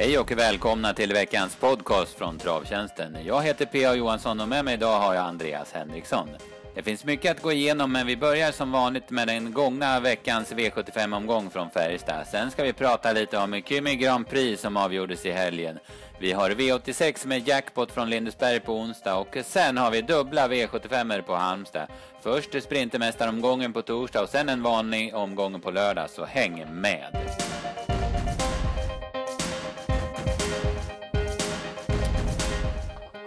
Hej 0.00 0.18
och 0.18 0.32
välkomna 0.32 0.94
till 0.94 1.12
veckans 1.12 1.56
podcast 1.56 2.18
från 2.18 2.38
Travtjänsten. 2.38 3.16
Jag 3.24 3.42
heter 3.42 3.66
P.A. 3.66 3.94
Johansson 3.94 4.40
och 4.40 4.48
med 4.48 4.64
mig 4.64 4.74
idag 4.74 5.00
har 5.00 5.14
jag 5.14 5.24
Andreas 5.24 5.72
Henriksson. 5.72 6.28
Det 6.74 6.82
finns 6.82 7.04
mycket 7.04 7.30
att 7.30 7.42
gå 7.42 7.52
igenom 7.52 7.92
men 7.92 8.06
vi 8.06 8.16
börjar 8.16 8.52
som 8.52 8.72
vanligt 8.72 9.10
med 9.10 9.28
den 9.28 9.52
gångna 9.52 10.00
veckans 10.00 10.52
V75-omgång 10.52 11.50
från 11.50 11.70
Färjestad. 11.70 12.26
Sen 12.26 12.50
ska 12.50 12.62
vi 12.62 12.72
prata 12.72 13.12
lite 13.12 13.38
om 13.38 13.62
Kymi 13.66 13.96
Grand 13.96 14.28
Prix 14.28 14.62
som 14.62 14.76
avgjordes 14.76 15.26
i 15.26 15.30
helgen. 15.30 15.78
Vi 16.20 16.32
har 16.32 16.50
V86 16.50 17.26
med 17.26 17.48
jackpot 17.48 17.92
från 17.92 18.10
Lindesberg 18.10 18.60
på 18.60 18.74
onsdag 18.74 19.16
och 19.16 19.36
sen 19.44 19.78
har 19.78 19.90
vi 19.90 20.02
dubbla 20.02 20.48
V75 20.48 21.22
på 21.22 21.34
Halmstad. 21.34 21.86
Först 22.22 22.62
Sprintermästaromgången 22.62 23.72
på 23.72 23.82
torsdag 23.82 24.22
och 24.22 24.28
sen 24.28 24.48
en 24.48 24.62
vanlig 24.62 25.14
omgång 25.14 25.60
på 25.60 25.70
lördag, 25.70 26.10
så 26.10 26.24
häng 26.24 26.64
med! 26.70 27.16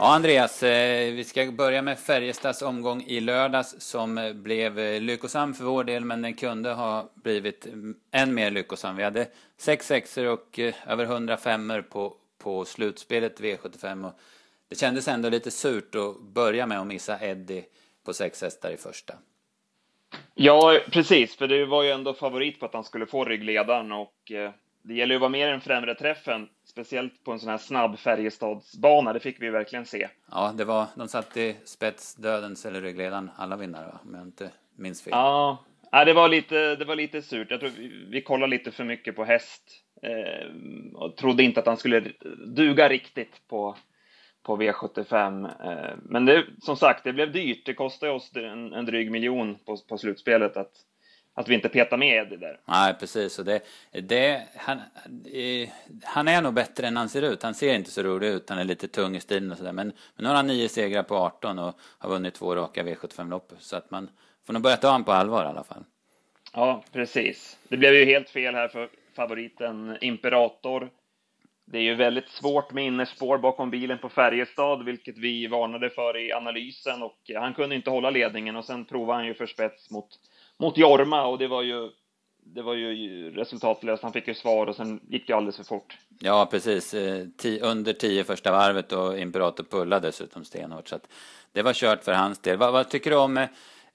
Ja, 0.03 0.15
Andreas, 0.15 0.63
eh, 0.63 1.13
vi 1.13 1.23
ska 1.23 1.51
börja 1.51 1.81
med 1.81 1.99
Färjestads 1.99 2.61
omgång 2.61 3.03
i 3.07 3.19
lördags 3.19 3.75
som 3.81 4.17
eh, 4.17 4.33
blev 4.33 4.79
eh, 4.79 5.01
lyckosam 5.01 5.53
för 5.53 5.63
vår 5.63 5.83
del, 5.83 6.05
men 6.05 6.21
den 6.21 6.33
kunde 6.33 6.73
ha 6.73 7.09
blivit 7.15 7.65
mm, 7.65 7.95
än 8.11 8.33
mer 8.33 8.51
lyckosam. 8.51 8.95
Vi 8.95 9.03
hade 9.03 9.27
sex 9.57 9.87
sexor 9.87 10.25
och 10.25 10.59
över 10.87 11.03
105 11.03 11.83
på, 11.89 12.13
på 12.37 12.65
slutspelet 12.65 13.39
V75 13.39 14.07
och 14.07 14.19
det 14.69 14.75
kändes 14.75 15.07
ändå 15.07 15.29
lite 15.29 15.51
surt 15.51 15.95
att 15.95 16.21
börja 16.21 16.67
med 16.67 16.79
att 16.79 16.87
missa 16.87 17.19
Eddie 17.21 17.65
på 18.05 18.13
sex 18.13 18.41
hästar 18.41 18.71
i 18.71 18.77
första. 18.77 19.13
Ja, 20.33 20.79
precis, 20.91 21.35
för 21.35 21.47
det 21.47 21.65
var 21.65 21.83
ju 21.83 21.91
ändå 21.91 22.13
favorit 22.13 22.59
på 22.59 22.65
att 22.65 22.73
han 22.73 22.83
skulle 22.83 23.05
få 23.05 23.25
ryggledaren 23.25 23.91
och 23.91 24.31
det 24.83 24.93
gäller 24.93 25.13
ju 25.13 25.15
att 25.15 25.21
vara 25.21 25.29
mer 25.29 25.47
än 25.47 25.61
främre 25.61 25.95
träffen, 25.95 26.49
speciellt 26.65 27.23
på 27.23 27.31
en 27.31 27.39
sån 27.39 27.49
här 27.49 27.57
snabb 27.57 27.99
Färjestadsbana. 27.99 29.13
Det 29.13 29.19
fick 29.19 29.41
vi 29.41 29.49
verkligen 29.49 29.85
se. 29.85 30.07
Ja, 30.31 30.53
det 30.57 30.65
var, 30.65 30.85
de 30.95 31.07
satt 31.07 31.37
i 31.37 31.55
spets, 31.65 32.15
dödens 32.15 32.65
eller 32.65 32.81
ryggledaren, 32.81 33.31
alla 33.35 33.55
vinnare, 33.55 33.85
va? 33.85 33.99
om 34.03 34.13
jag 34.13 34.23
inte 34.23 34.51
minns 34.75 35.03
fel. 35.03 35.11
Ja, 35.11 35.65
ja 35.91 36.05
det, 36.05 36.13
var 36.13 36.29
lite, 36.29 36.75
det 36.75 36.85
var 36.85 36.95
lite 36.95 37.21
surt. 37.21 37.51
Jag 37.51 37.59
tror 37.59 37.69
vi, 37.69 38.05
vi 38.09 38.21
kollade 38.21 38.49
lite 38.49 38.71
för 38.71 38.83
mycket 38.83 39.15
på 39.15 39.23
häst 39.23 39.63
eh, 40.01 40.47
och 40.93 41.17
trodde 41.17 41.43
inte 41.43 41.59
att 41.59 41.65
han 41.67 41.77
skulle 41.77 42.11
duga 42.47 42.89
riktigt 42.89 43.47
på, 43.47 43.75
på 44.43 44.57
V75. 44.57 45.45
Eh, 45.65 45.95
men 46.03 46.25
det, 46.25 46.45
som 46.61 46.75
sagt, 46.77 47.03
det 47.03 47.13
blev 47.13 47.31
dyrt. 47.31 47.65
Det 47.65 47.73
kostade 47.73 48.11
oss 48.11 48.35
en, 48.35 48.73
en 48.73 48.85
dryg 48.85 49.11
miljon 49.11 49.57
på, 49.65 49.77
på 49.89 49.97
slutspelet 49.97 50.57
att 50.57 50.73
att 51.33 51.49
vi 51.49 51.55
inte 51.55 51.69
petar 51.69 51.97
med 51.97 52.17
Eddie 52.17 52.37
där. 52.37 52.59
Nej, 52.65 52.93
precis. 52.93 53.39
Och 53.39 53.45
det, 53.45 53.61
det, 53.91 54.47
han, 54.55 54.77
eh, 55.33 55.69
han 56.03 56.27
är 56.27 56.41
nog 56.41 56.53
bättre 56.53 56.87
än 56.87 56.97
han 56.97 57.09
ser 57.09 57.21
ut. 57.21 57.43
Han 57.43 57.53
ser 57.53 57.75
inte 57.75 57.91
så 57.91 58.03
rolig 58.03 58.27
ut. 58.27 58.49
Han 58.49 58.59
är 58.59 58.63
lite 58.63 58.87
tung 58.87 59.15
i 59.15 59.19
stilen 59.19 59.51
och 59.51 59.57
sådär. 59.57 59.71
Men, 59.71 59.87
men 59.87 60.23
nu 60.23 60.27
har 60.27 60.35
han 60.35 60.47
nio 60.47 60.69
segrar 60.69 61.03
på 61.03 61.15
18 61.15 61.59
och 61.59 61.75
har 61.97 62.09
vunnit 62.09 62.33
två 62.33 62.55
raka 62.55 62.83
V75-lopp. 62.83 63.53
Så 63.59 63.75
att 63.75 63.91
man 63.91 64.09
får 64.45 64.53
nog 64.53 64.61
börja 64.61 64.77
ta 64.77 64.87
honom 64.87 65.03
på 65.03 65.11
allvar 65.11 65.43
i 65.43 65.47
alla 65.47 65.63
fall. 65.63 65.83
Ja, 66.53 66.83
precis. 66.91 67.57
Det 67.67 67.77
blev 67.77 67.93
ju 67.93 68.05
helt 68.05 68.29
fel 68.29 68.55
här 68.55 68.67
för 68.67 68.89
favoriten 69.15 69.97
Imperator. 70.01 70.89
Det 71.65 71.77
är 71.77 71.81
ju 71.81 71.95
väldigt 71.95 72.29
svårt 72.29 72.73
med 72.73 72.85
innerspår 72.85 73.37
bakom 73.37 73.71
bilen 73.71 73.97
på 73.97 74.09
Färjestad, 74.09 74.85
vilket 74.85 75.17
vi 75.17 75.47
varnade 75.47 75.89
för 75.89 76.17
i 76.17 76.33
analysen 76.33 77.03
och 77.03 77.31
han 77.35 77.53
kunde 77.53 77.75
inte 77.75 77.89
hålla 77.89 78.09
ledningen 78.09 78.55
och 78.55 78.65
sen 78.65 78.85
provade 78.85 79.19
han 79.19 79.27
ju 79.27 79.33
för 79.33 79.45
spets 79.45 79.91
mot 79.91 80.07
mot 80.63 80.77
Jorma 80.77 81.25
och 81.25 81.37
det 81.37 81.47
var 81.47 81.61
ju 81.61 81.89
det 82.45 82.61
var 82.61 82.73
ju 82.73 83.31
resultatlöst. 83.31 84.03
Han 84.03 84.13
fick 84.13 84.27
ju 84.27 84.33
svar 84.33 84.67
och 84.67 84.75
sen 84.75 84.99
gick 85.09 85.27
det 85.27 85.33
alldeles 85.33 85.57
för 85.57 85.63
fort. 85.63 85.97
Ja, 86.19 86.47
precis. 86.51 86.93
Eh, 86.93 87.27
under 87.61 87.93
tio 87.93 88.23
första 88.23 88.51
varvet 88.51 88.91
och 88.91 89.19
Imperator 89.19 89.63
pullade 89.63 90.07
dessutom 90.07 90.45
stenhårt. 90.45 90.87
Så 90.87 90.99
det 91.51 91.61
var 91.61 91.73
kört 91.73 92.03
för 92.03 92.13
hans 92.13 92.39
del. 92.39 92.57
Vad, 92.57 92.73
vad 92.73 92.89
tycker 92.89 93.09
du 93.09 93.17
om... 93.17 93.37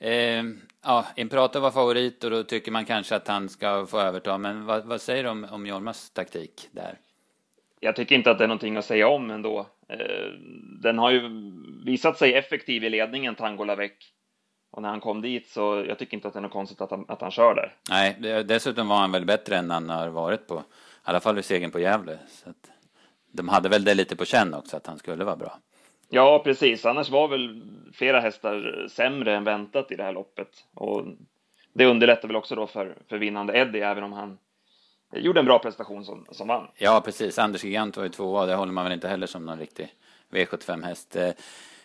Eh, 0.01 0.43
ja, 0.84 1.06
Imperator 1.17 1.61
var 1.61 1.71
favorit 1.71 2.25
och 2.25 2.31
då 2.31 2.43
tycker 2.43 2.73
man 2.73 2.85
kanske 2.85 3.17
att 3.17 3.29
han 3.29 3.49
ska 3.49 3.87
få 3.87 4.00
överta. 4.00 4.39
Men 4.39 4.67
vad, 4.67 4.85
vad 4.85 5.00
säger 5.00 5.25
du 5.25 5.31
om, 5.31 5.47
om 5.50 5.67
Jormas 5.67 6.11
taktik 6.11 6.69
där? 6.73 6.99
Jag 7.81 7.97
tycker 7.97 8.15
inte 8.15 8.31
att 8.31 8.39
det 8.39 8.45
är 8.45 8.49
någonting 8.49 8.77
att 8.77 8.85
säga 8.85 9.09
om 9.09 9.31
ändå. 9.31 9.67
Eh, 9.89 10.33
den 10.83 10.99
har 10.99 11.11
ju 11.11 11.31
visat 11.85 12.19
sig 12.19 12.35
effektiv 12.35 12.85
i 12.85 12.91
ledningen, 12.91 13.35
Tangola 13.35 13.77
Vec. 13.77 13.93
Och 14.71 14.83
när 14.83 14.89
han 14.89 15.01
kom 15.01 15.23
dit 15.23 15.49
så 15.49 15.84
jag 15.89 15.99
tycker 15.99 16.17
inte 16.17 16.29
att 16.29 16.34
det 16.34 16.41
är 16.41 16.43
något 16.43 16.53
konstigt 16.53 16.81
att 16.81 16.91
han, 16.91 17.05
att 17.09 17.21
han 17.21 17.31
kör 17.31 17.55
där. 17.55 17.75
Nej, 17.91 18.45
dessutom 18.45 18.89
var 18.89 18.97
han 18.97 19.12
väl 19.12 19.25
bättre 19.25 19.56
än 19.56 19.71
han 19.71 19.91
har 19.91 20.09
varit 20.09 20.47
på, 20.47 20.55
i 20.55 20.62
alla 21.03 21.21
fall 21.21 21.34
vid 21.34 21.45
segern 21.45 21.71
på 21.71 21.81
Gävle. 21.81 22.19
Så 22.29 22.51
att, 22.51 22.71
de 23.33 23.49
hade 23.49 23.69
väl 23.69 23.84
det 23.84 23.95
lite 23.95 24.17
på 24.17 24.25
känn 24.25 24.55
också, 24.55 24.77
att 24.77 24.87
han 24.87 24.99
skulle 24.99 25.25
vara 25.25 25.37
bra. 25.37 25.59
Ja, 26.09 26.41
precis. 26.45 26.87
Annars 26.87 27.11
var 27.11 27.29
väl 27.29 27.62
flera 27.93 28.21
hästar 28.21 28.87
sämre 28.91 29.37
än 29.37 29.45
väntat 29.45 29.93
i 29.93 29.97
det 29.97 30.03
här 30.03 30.12
loppet. 30.12 30.49
Och 30.75 31.05
det 31.73 31.87
underlättar 31.87 32.29
väl 32.29 32.37
också 32.37 32.55
då 32.55 32.67
för, 32.67 32.97
för 33.09 33.19
vinnande 33.19 33.59
Eddie, 33.59 33.81
även 33.81 34.05
om 34.05 34.12
han 34.12 34.39
gjorde 35.12 35.41
en 35.41 35.47
bra 35.47 35.59
prestation 35.59 36.05
som, 36.05 36.27
som 36.31 36.49
vann. 36.49 36.69
Ja, 36.75 37.03
precis. 37.05 37.39
Anders 37.39 37.65
Gigant 37.65 37.97
var 37.97 38.05
ju 38.05 38.11
tvåa, 38.11 38.47
det 38.47 38.55
håller 38.55 38.73
man 38.73 38.85
väl 38.85 38.93
inte 38.93 39.09
heller 39.09 39.27
som 39.27 39.47
någon 39.47 39.59
riktig 39.59 39.89
V75-häst. 40.31 41.17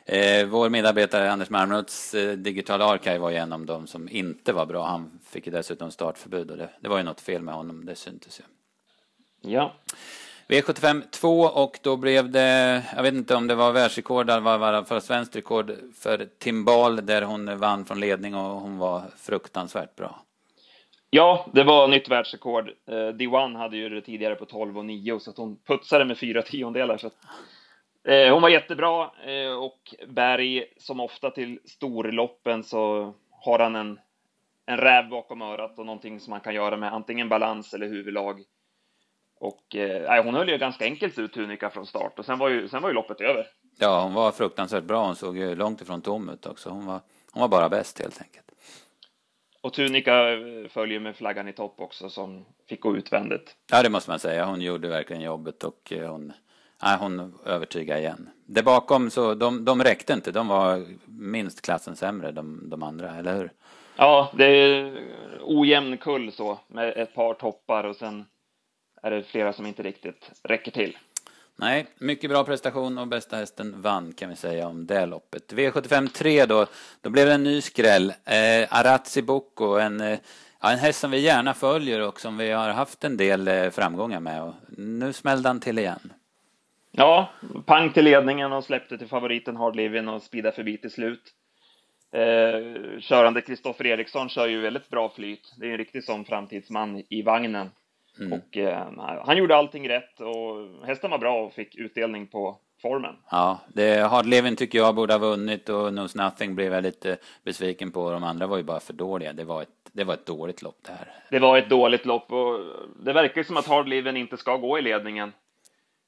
Eh, 0.05 0.47
vår 0.47 0.69
medarbetare 0.69 1.31
Anders 1.31 1.49
Marmroths 1.49 2.13
eh, 2.13 2.31
Digital 2.31 2.81
Archive 2.81 3.17
var 3.17 3.29
ju 3.29 3.37
en 3.37 3.53
av 3.53 3.65
dem 3.65 3.87
som 3.87 4.09
inte 4.09 4.53
var 4.53 4.65
bra. 4.65 4.85
Han 4.85 5.19
fick 5.25 5.45
ju 5.45 5.51
dessutom 5.51 5.91
startförbud 5.91 6.51
och 6.51 6.57
det, 6.57 6.69
det 6.79 6.89
var 6.89 6.97
ju 6.97 7.03
något 7.03 7.21
fel 7.21 7.41
med 7.41 7.55
honom, 7.55 7.85
det 7.85 7.95
syntes 7.95 8.39
ju. 8.39 8.43
Ja. 9.51 9.73
V75 10.47 11.01
2 11.09 11.39
och 11.39 11.79
då 11.81 11.97
blev 11.97 12.31
det, 12.31 12.83
jag 12.95 13.03
vet 13.03 13.13
inte 13.13 13.35
om 13.35 13.47
det 13.47 13.55
var 13.55 13.71
världsrekord 13.71 14.29
eller 14.29 14.57
var 14.57 14.73
det 14.73 14.85
för 14.85 14.99
svenskt 14.99 15.35
rekord 15.35 15.71
för 15.95 16.27
Timbal 16.39 17.05
där 17.05 17.21
hon 17.21 17.59
vann 17.59 17.85
från 17.85 17.99
ledning 17.99 18.35
och 18.35 18.61
hon 18.61 18.77
var 18.77 19.03
fruktansvärt 19.17 19.95
bra. 19.95 20.23
Ja, 21.09 21.45
det 21.53 21.63
var 21.63 21.87
nytt 21.87 22.09
världsrekord. 22.09 22.69
Eh, 22.87 22.93
D1 22.93 23.57
hade 23.57 23.77
ju 23.77 23.89
det 23.89 24.01
tidigare 24.01 24.35
på 24.35 24.45
12 24.45 24.77
och 24.77 24.85
9 24.85 25.19
så 25.19 25.29
att 25.29 25.37
hon 25.37 25.57
putsade 25.67 26.05
med 26.05 26.17
fyra 26.17 26.41
tiondelar. 26.41 26.97
Så 26.97 27.07
att 27.07 27.15
hon 28.05 28.41
var 28.41 28.49
jättebra 28.49 29.11
eh, 29.25 29.53
och 29.53 29.95
Berg, 30.07 30.65
som 30.77 30.99
ofta 30.99 31.31
till 31.31 31.59
storloppen, 31.65 32.63
så 32.63 33.13
har 33.31 33.59
han 33.59 33.75
en, 33.75 33.99
en 34.65 34.77
räv 34.77 35.09
bakom 35.09 35.41
örat 35.41 35.79
och 35.79 35.85
någonting 35.85 36.19
som 36.19 36.31
man 36.31 36.39
kan 36.39 36.55
göra 36.55 36.77
med 36.77 36.93
antingen 36.93 37.29
balans 37.29 37.73
eller 37.73 37.87
huvudlag. 37.87 38.43
Och 39.39 39.75
eh, 39.75 40.23
hon 40.23 40.35
höll 40.35 40.49
ju 40.49 40.57
ganska 40.57 40.85
enkelt 40.85 41.19
ut 41.19 41.33
Tunika 41.33 41.69
från 41.69 41.85
start 41.85 42.19
och 42.19 42.25
sen 42.25 42.39
var 42.39 42.49
ju, 42.49 42.67
sen 42.67 42.81
var 42.81 42.89
ju 42.89 42.95
loppet 42.95 43.21
över. 43.21 43.47
Ja, 43.79 44.03
hon 44.03 44.13
var 44.13 44.31
fruktansvärt 44.31 44.83
bra. 44.83 45.05
Hon 45.05 45.15
såg 45.15 45.37
ju 45.37 45.55
långt 45.55 45.81
ifrån 45.81 46.01
tom 46.01 46.29
ut 46.29 46.45
också. 46.45 46.69
Hon 46.69 46.85
var, 46.85 46.99
hon 47.31 47.41
var 47.41 47.47
bara 47.47 47.69
bäst 47.69 47.99
helt 47.99 48.21
enkelt. 48.21 48.51
Och 49.61 49.73
Tunika 49.73 50.13
följer 50.69 50.99
med 50.99 51.15
flaggan 51.15 51.47
i 51.47 51.53
topp 51.53 51.75
också 51.77 52.09
som 52.09 52.45
fick 52.69 52.81
gå 52.81 52.97
utvändigt. 52.97 53.55
Ja, 53.71 53.83
det 53.83 53.89
måste 53.89 54.09
man 54.09 54.19
säga. 54.19 54.45
Hon 54.45 54.61
gjorde 54.61 54.87
verkligen 54.87 55.21
jobbet 55.21 55.63
och 55.63 55.93
hon 56.07 56.33
Nej, 56.83 56.97
hon 56.99 57.33
övertygar 57.45 57.97
igen. 57.97 58.29
Det 58.45 58.63
bakom, 58.63 59.09
så 59.09 59.33
de, 59.33 59.65
de 59.65 59.83
räckte 59.83 60.13
inte. 60.13 60.31
De 60.31 60.47
var 60.47 60.85
minst 61.05 61.61
klassen 61.61 61.95
sämre, 61.95 62.31
de, 62.31 62.69
de 62.69 62.83
andra, 62.83 63.15
eller 63.15 63.37
hur? 63.37 63.51
Ja, 63.95 64.31
det 64.33 64.45
är 64.45 64.99
ojämn 65.41 65.97
kull 65.97 66.31
så, 66.31 66.59
med 66.67 66.97
ett 66.97 67.15
par 67.15 67.33
toppar 67.33 67.83
och 67.83 67.95
sen 67.95 68.25
är 69.01 69.11
det 69.11 69.23
flera 69.23 69.53
som 69.53 69.65
inte 69.65 69.83
riktigt 69.83 70.31
räcker 70.43 70.71
till. 70.71 70.97
Nej, 71.55 71.85
mycket 71.97 72.29
bra 72.29 72.43
prestation 72.43 72.97
och 72.97 73.07
bästa 73.07 73.37
hästen 73.37 73.81
vann 73.81 74.13
kan 74.13 74.29
vi 74.29 74.35
säga 74.35 74.67
om 74.67 74.85
det 74.85 75.05
loppet. 75.05 75.53
V75 75.53 76.07
3 76.07 76.45
då, 76.45 76.65
då 77.01 77.09
blev 77.09 77.27
det 77.27 77.33
en 77.33 77.43
ny 77.43 77.61
skräll. 77.61 78.09
Eh, 78.09 78.67
Arazzi 78.69 79.21
Bocco, 79.21 79.77
en, 79.77 80.01
eh, 80.01 80.19
en 80.59 80.79
häst 80.79 80.99
som 80.99 81.11
vi 81.11 81.19
gärna 81.19 81.53
följer 81.53 81.99
och 82.07 82.21
som 82.21 82.37
vi 82.37 82.51
har 82.51 82.69
haft 82.69 83.03
en 83.03 83.17
del 83.17 83.47
eh, 83.47 83.69
framgångar 83.69 84.19
med. 84.19 84.43
Och 84.43 84.53
nu 84.77 85.13
smällde 85.13 85.49
han 85.49 85.59
till 85.59 85.79
igen. 85.79 86.13
Ja, 86.95 87.29
pang 87.65 87.93
till 87.93 88.05
ledningen 88.05 88.53
och 88.53 88.63
släppte 88.63 88.97
till 88.97 89.07
favoriten 89.07 89.55
Hard 89.55 89.75
Living 89.75 90.07
och 90.07 90.21
speedade 90.21 90.55
förbi 90.55 90.77
till 90.77 90.91
slut. 90.91 91.21
Eh, 92.11 92.99
körande 92.99 93.41
Kristoffer 93.41 93.85
Eriksson 93.85 94.29
kör 94.29 94.47
ju 94.47 94.61
väldigt 94.61 94.89
bra 94.89 95.09
flyt. 95.09 95.55
Det 95.59 95.67
är 95.67 95.71
en 95.71 95.77
riktig 95.77 96.03
sån 96.03 96.25
framtidsman 96.25 97.03
i 97.09 97.21
vagnen. 97.21 97.69
Mm. 98.19 98.33
Och 98.33 98.57
eh, 98.57 98.87
han 99.25 99.37
gjorde 99.37 99.55
allting 99.55 99.89
rätt 99.89 100.19
och 100.19 100.85
hästen 100.87 101.11
var 101.11 101.17
bra 101.17 101.43
och 101.43 101.53
fick 101.53 101.75
utdelning 101.75 102.27
på 102.27 102.57
formen. 102.81 103.15
Ja, 103.31 103.59
det 103.67 103.99
Hard 103.99 104.25
Living 104.25 104.55
tycker 104.55 104.77
jag 104.77 104.95
borde 104.95 105.13
ha 105.13 105.19
vunnit 105.19 105.69
och 105.69 105.89
Knows 105.89 106.15
Nothing 106.15 106.55
blev 106.55 106.73
jag 106.73 106.83
lite 106.83 107.17
besviken 107.43 107.91
på. 107.91 108.11
De 108.11 108.23
andra 108.23 108.47
var 108.47 108.57
ju 108.57 108.63
bara 108.63 108.79
för 108.79 108.93
dåliga. 108.93 109.33
Det 109.33 109.43
var 109.43 109.61
ett, 109.61 109.69
det 109.91 110.03
var 110.03 110.13
ett 110.13 110.25
dåligt 110.25 110.61
lopp 110.61 110.79
det 110.85 110.91
här. 110.91 111.07
Det 111.29 111.39
var 111.39 111.57
ett 111.57 111.69
dåligt 111.69 112.05
lopp 112.05 112.31
och 112.31 112.59
det 113.05 113.13
verkar 113.13 113.43
som 113.43 113.57
att 113.57 113.67
Hard 113.67 113.87
Living 113.87 114.17
inte 114.17 114.37
ska 114.37 114.57
gå 114.57 114.79
i 114.79 114.81
ledningen. 114.81 115.31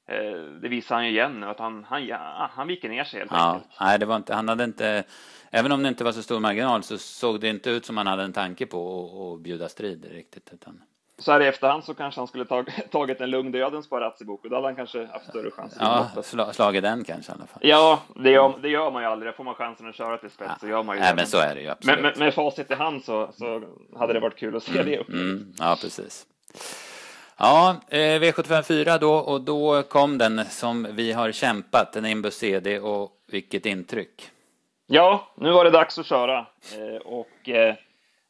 Eh, 0.08 0.42
det 0.62 0.68
visar 0.68 0.94
han 0.94 1.04
ju 1.04 1.10
igen 1.10 1.40
nu 1.40 1.46
att 1.46 1.58
han, 1.58 1.84
han, 1.84 2.06
ja, 2.06 2.50
han 2.54 2.66
viker 2.66 2.88
ner 2.88 3.04
sig 3.04 3.18
helt 3.18 3.32
ja, 3.32 3.52
enkelt. 3.52 3.72
Nej, 3.80 3.98
det 3.98 4.06
var 4.06 4.16
inte, 4.16 4.34
han 4.34 4.48
hade 4.48 4.64
inte, 4.64 5.04
även 5.50 5.72
om 5.72 5.82
det 5.82 5.88
inte 5.88 6.04
var 6.04 6.12
så 6.12 6.22
stor 6.22 6.40
marginal 6.40 6.82
så 6.82 6.98
såg 6.98 7.40
det 7.40 7.48
inte 7.48 7.70
ut 7.70 7.86
som 7.86 7.96
han 7.96 8.06
hade 8.06 8.22
en 8.22 8.32
tanke 8.32 8.66
på 8.66 9.34
att 9.34 9.42
bjuda 9.42 9.68
strid 9.68 10.04
riktigt. 10.04 10.50
Utan 10.52 10.82
så 11.18 11.32
här 11.32 11.40
i 11.40 11.46
efterhand 11.46 11.84
så 11.84 11.94
kanske 11.94 12.20
han 12.20 12.28
skulle 12.28 12.44
tag, 12.44 12.70
tagit 12.90 13.20
en 13.20 13.30
lugn 13.30 13.52
dödens 13.52 13.88
på 13.88 14.00
Ratsibok 14.00 14.44
och 14.44 14.50
då 14.50 14.56
hade 14.56 14.68
han 14.68 14.76
kanske 14.76 15.06
haft 15.06 15.28
större 15.28 15.50
chans. 15.50 15.76
Ja, 15.80 16.10
sl 16.22 16.40
slagit 16.52 16.82
den 16.82 17.04
kanske 17.04 17.32
i 17.32 17.34
alla 17.34 17.46
fall. 17.46 17.60
Ja, 17.62 18.02
det 18.14 18.30
gör, 18.30 18.54
det 18.62 18.68
gör 18.68 18.90
man 18.90 19.02
ju 19.02 19.08
aldrig. 19.08 19.34
Får 19.34 19.44
man 19.44 19.54
chansen 19.54 19.88
att 19.88 19.94
köra 19.94 20.18
till 20.18 20.30
spets 20.30 20.50
ja. 20.52 20.56
så 20.60 20.68
gör 20.68 20.82
man 20.82 20.96
ju 20.96 21.00
Nej, 21.02 21.10
det. 21.10 21.16
men 21.16 21.26
så 21.26 21.38
är 21.38 21.54
det 21.54 21.60
ju 21.60 21.68
absolut. 21.68 21.96
Men 21.96 22.02
med, 22.02 22.18
med 22.18 22.34
facit 22.34 22.70
i 22.70 22.74
hand 22.74 23.04
så, 23.04 23.30
så 23.32 23.62
hade 23.98 24.12
det 24.12 24.20
varit 24.20 24.36
kul 24.36 24.56
att 24.56 24.62
se 24.62 24.78
mm, 24.78 24.86
det. 24.86 25.08
Mm, 25.08 25.52
ja, 25.58 25.78
precis. 25.80 26.26
Ja, 27.38 27.76
eh, 27.88 27.98
V754 27.98 28.98
då 28.98 29.14
och 29.14 29.40
då 29.40 29.82
kom 29.82 30.18
den 30.18 30.44
som 30.44 30.86
vi 30.90 31.12
har 31.12 31.32
kämpat, 31.32 31.96
en 31.96 32.02
Nimbus 32.02 32.36
CD 32.36 32.78
och 32.78 33.12
vilket 33.26 33.66
intryck. 33.66 34.30
Ja, 34.86 35.32
nu 35.36 35.52
var 35.52 35.64
det 35.64 35.70
dags 35.70 35.98
att 35.98 36.06
köra 36.06 36.38
eh, 36.74 36.96
och 36.96 37.48
eh, 37.48 37.74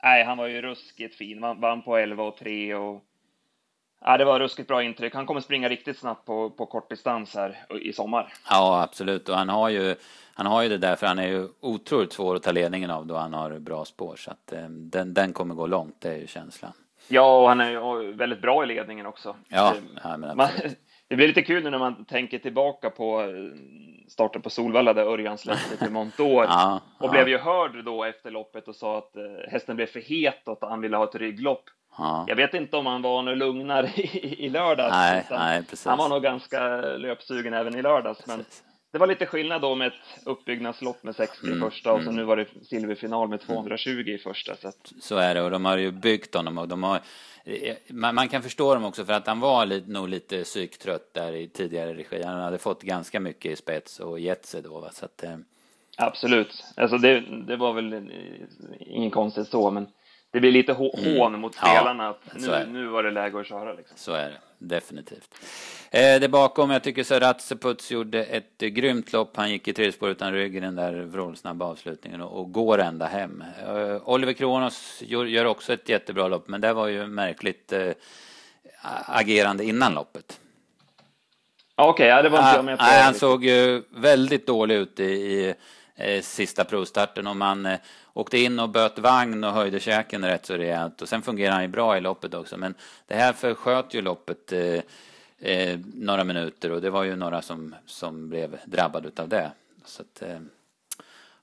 nej, 0.03 0.25
han 0.25 0.38
var 0.38 0.47
ju 0.47 0.62
ruskigt 0.62 1.17
fin. 1.17 1.41
Vann 1.41 1.82
på 1.82 1.97
11 1.97 2.23
och 2.23 2.37
3 2.37 2.75
och 2.75 3.03
ja, 4.00 4.17
det 4.17 4.25
var 4.25 4.41
ruskigt 4.41 4.69
bra 4.69 4.82
intryck. 4.82 5.14
Han 5.14 5.26
kommer 5.26 5.41
springa 5.41 5.69
riktigt 5.69 5.99
snabbt 5.99 6.26
på, 6.26 6.50
på 6.50 6.67
kortdistans 6.67 7.35
här 7.35 7.58
i 7.81 7.93
sommar. 7.93 8.32
Ja, 8.50 8.82
absolut. 8.82 9.29
Och 9.29 9.37
han 9.37 9.49
har 9.49 9.69
ju, 9.69 9.94
han 10.35 10.47
har 10.47 10.62
ju 10.62 10.69
det 10.69 10.79
där, 10.79 10.97
för 10.97 11.06
han 11.06 11.19
är 11.19 11.29
ju 11.29 11.49
otroligt 11.61 12.12
svår 12.12 12.37
att 12.37 12.43
ta 12.43 12.53
ledningen 12.53 12.91
av 12.91 13.06
då 13.06 13.17
han 13.17 13.32
har 13.32 13.58
bra 13.58 13.85
spår. 13.85 14.17
Så 14.17 14.31
att 14.31 14.53
eh, 14.53 14.69
den, 14.69 15.14
den 15.14 15.32
kommer 15.32 15.55
gå 15.55 15.67
långt, 15.67 16.00
det 16.00 16.08
är 16.08 16.19
ju 16.19 16.26
känslan. 16.26 16.73
Ja, 17.08 17.41
och 17.41 17.49
han 17.49 17.61
är 17.61 18.12
väldigt 18.12 18.43
bra 18.43 18.64
i 18.64 18.67
ledningen 18.67 19.06
också. 19.06 19.37
Ja, 19.49 19.75
ja 20.03 20.17
men 20.17 20.37
man, 20.37 20.49
det 21.08 21.17
blir 21.17 21.29
lite 21.29 21.43
kul 21.43 21.64
nu 21.64 21.70
när 21.70 21.79
man 21.79 22.05
tänker 22.05 22.38
tillbaka 22.38 22.91
på 22.91 23.20
eh, 23.20 23.29
starten 24.08 24.43
på 24.43 24.50
Solvalla 24.50 24.93
där 24.93 25.03
Örjan 25.03 25.38
släppte 25.38 25.76
till 25.76 25.93
Montår 25.93 26.44
ja, 26.49 26.81
och 26.99 27.06
ja. 27.06 27.11
blev 27.11 27.29
ju 27.29 27.38
hörd 27.38 27.85
då 27.85 28.05
efter 28.05 28.31
loppet 28.31 28.69
och 28.69 28.76
sa 28.76 28.99
att 28.99 29.17
eh, 29.17 29.50
hästen 29.50 29.76
blev 29.76 29.87
för 29.87 30.00
het 30.00 30.49
och 30.49 30.53
att 30.53 30.70
han 30.70 30.81
ville 30.81 30.97
ha 30.97 31.05
ett 31.05 31.14
rygglopp. 31.14 31.64
Ja. 31.99 32.25
Jag 32.29 32.37
vet 32.37 32.55
inte 32.55 32.76
om 32.76 32.87
han 32.87 33.03
var 33.03 33.23
något 33.23 33.38
lugnare 33.38 33.87
i, 33.97 34.47
i 34.47 34.49
lördags. 34.49 34.93
Nej, 34.93 35.26
nej, 35.31 35.62
precis. 35.62 35.87
Han 35.87 35.99
var 35.99 36.08
nog 36.08 36.23
ganska 36.23 36.81
löpsugen 36.81 37.55
även 37.55 37.75
i 37.75 37.82
lördags. 37.82 38.19
Precis. 38.19 38.37
Men 38.37 38.65
det 38.96 39.00
var 39.00 39.06
lite 39.06 39.26
skillnad 39.26 39.62
då 39.62 39.75
med 39.75 39.87
ett 39.87 40.26
uppbyggnadslopp 40.26 41.02
med 41.02 41.16
60 41.16 41.46
mm, 41.46 41.58
i 41.58 41.60
första 41.60 41.93
och 41.93 41.98
så 41.98 42.02
mm. 42.02 42.16
nu 42.16 42.25
var 42.25 42.37
det 42.37 42.46
silverfinal 42.62 43.28
med 43.28 43.40
220 43.40 43.90
i 43.90 44.19
första. 44.19 44.56
Så, 44.56 44.69
att... 44.69 44.93
så 45.00 45.16
är 45.16 45.34
det 45.34 45.43
och 45.43 45.50
de 45.50 45.64
har 45.64 45.76
ju 45.76 45.90
byggt 45.90 46.34
honom 46.34 46.58
och 46.58 46.69
de 46.69 46.82
har 46.82 47.00
man, 47.88 48.14
man 48.14 48.28
kan 48.28 48.43
förstå 48.43 48.75
dem 48.75 48.84
också 48.84 49.04
för 49.04 49.12
att 49.12 49.26
han 49.26 49.40
var 49.40 49.66
lite, 49.66 49.90
nog 49.90 50.08
lite 50.08 50.43
psyktrött 50.43 51.14
där 51.14 51.32
i 51.32 51.48
tidigare 51.48 51.94
regi. 51.94 52.22
Han 52.22 52.40
hade 52.40 52.58
fått 52.58 52.82
ganska 52.82 53.20
mycket 53.20 53.52
i 53.52 53.56
spets 53.56 54.00
och 54.00 54.20
gett 54.20 54.46
sig 54.46 54.62
då. 54.62 54.81
Va? 54.81 54.90
Så 54.93 55.04
att, 55.04 55.22
eh... 55.22 55.37
Absolut, 55.98 56.64
alltså 56.76 56.98
det, 56.98 57.20
det 57.46 57.56
var 57.56 57.72
väl 57.72 58.10
inget 58.81 59.12
konstigt 59.12 59.48
så, 59.48 59.70
men 59.70 59.87
det 60.31 60.40
blir 60.40 60.52
lite 60.52 60.72
mm. 60.72 60.90
hån 61.16 61.28
mm. 61.28 61.40
mot 61.40 61.54
spelarna 61.54 62.04
ja, 62.04 62.10
att 62.10 62.40
nu, 62.40 62.66
nu 62.72 62.87
var 62.87 63.02
det 63.02 63.10
läge 63.10 63.40
att 63.40 63.46
köra. 63.46 63.72
Liksom. 63.72 63.96
Så 63.96 64.12
är 64.12 64.28
det, 64.28 64.38
definitivt. 64.58 65.35
Eh, 65.91 66.20
det 66.20 66.29
bakom, 66.29 66.70
jag 66.70 66.82
tycker 66.82 67.05
Saratse 67.05 67.56
Puts 67.56 67.91
gjorde 67.91 68.25
ett 68.25 68.62
eh, 68.62 68.69
grymt 68.69 69.12
lopp. 69.12 69.37
Han 69.37 69.50
gick 69.50 69.69
i 69.69 69.73
tredje 69.73 69.93
spår 69.93 70.11
utan 70.11 70.32
rygg 70.32 70.56
i 70.56 70.61
den 70.61 70.76
där 70.76 70.93
vrålsnabba 70.93 71.64
avslutningen 71.64 72.20
och, 72.20 72.41
och, 72.41 72.53
går 72.53 72.79
ända 72.79 73.06
hem. 73.06 73.44
Eh, 73.67 74.08
Oliver 74.08 74.32
Kronos 74.32 75.03
gör, 75.06 75.25
gör, 75.25 75.44
också 75.44 75.73
ett 75.73 75.88
jättebra 75.88 76.29
lopp, 76.29 76.49
men 76.49 76.61
det 76.61 76.73
var 76.73 76.87
ju 76.87 77.06
märkligt 77.06 77.73
eh, 77.73 77.93
agerande 79.06 79.64
innan 79.64 79.94
loppet. 79.94 80.41
Okej, 81.75 81.91
okay, 81.91 82.06
ja, 82.06 82.23
det 82.23 82.29
var 82.29 82.38
inte 82.38 82.56
jag 82.56 82.64
med 82.64 82.79
på. 82.79 82.85
Nej, 82.85 83.03
han 83.03 83.14
såg 83.14 83.44
ju 83.44 83.82
väldigt 83.91 84.47
dålig 84.47 84.75
ut 84.75 85.00
i, 85.00 85.05
i 85.05 85.55
eh, 85.97 86.23
sista 86.23 86.64
provstarten 86.64 87.26
och 87.26 87.37
man 87.37 87.67
eh, 87.67 87.79
åkte 88.16 88.38
in 88.38 88.58
och 88.58 88.68
böt 88.68 88.98
vagn 88.98 89.44
och 89.44 89.52
höjde 89.52 89.80
käken 89.80 90.24
rätt 90.24 90.46
så 90.46 90.54
rejält 90.54 91.02
och 91.02 91.08
sen 91.08 91.22
fungerade 91.22 91.54
han 91.54 91.62
ju 91.62 91.68
bra 91.68 91.96
i 91.96 92.00
loppet 92.00 92.34
också 92.34 92.56
men 92.56 92.74
det 93.06 93.14
här 93.14 93.32
försköt 93.32 93.94
ju 93.94 94.02
loppet 94.02 94.52
eh, 94.52 94.80
eh, 95.38 95.78
några 95.94 96.24
minuter 96.24 96.72
och 96.72 96.80
det 96.80 96.90
var 96.90 97.04
ju 97.04 97.16
några 97.16 97.42
som, 97.42 97.74
som 97.86 98.28
blev 98.28 98.58
drabbade 98.64 99.10
av 99.22 99.28
det. 99.28 99.50
Så 99.84 100.02
att, 100.02 100.22
eh, 100.22 100.38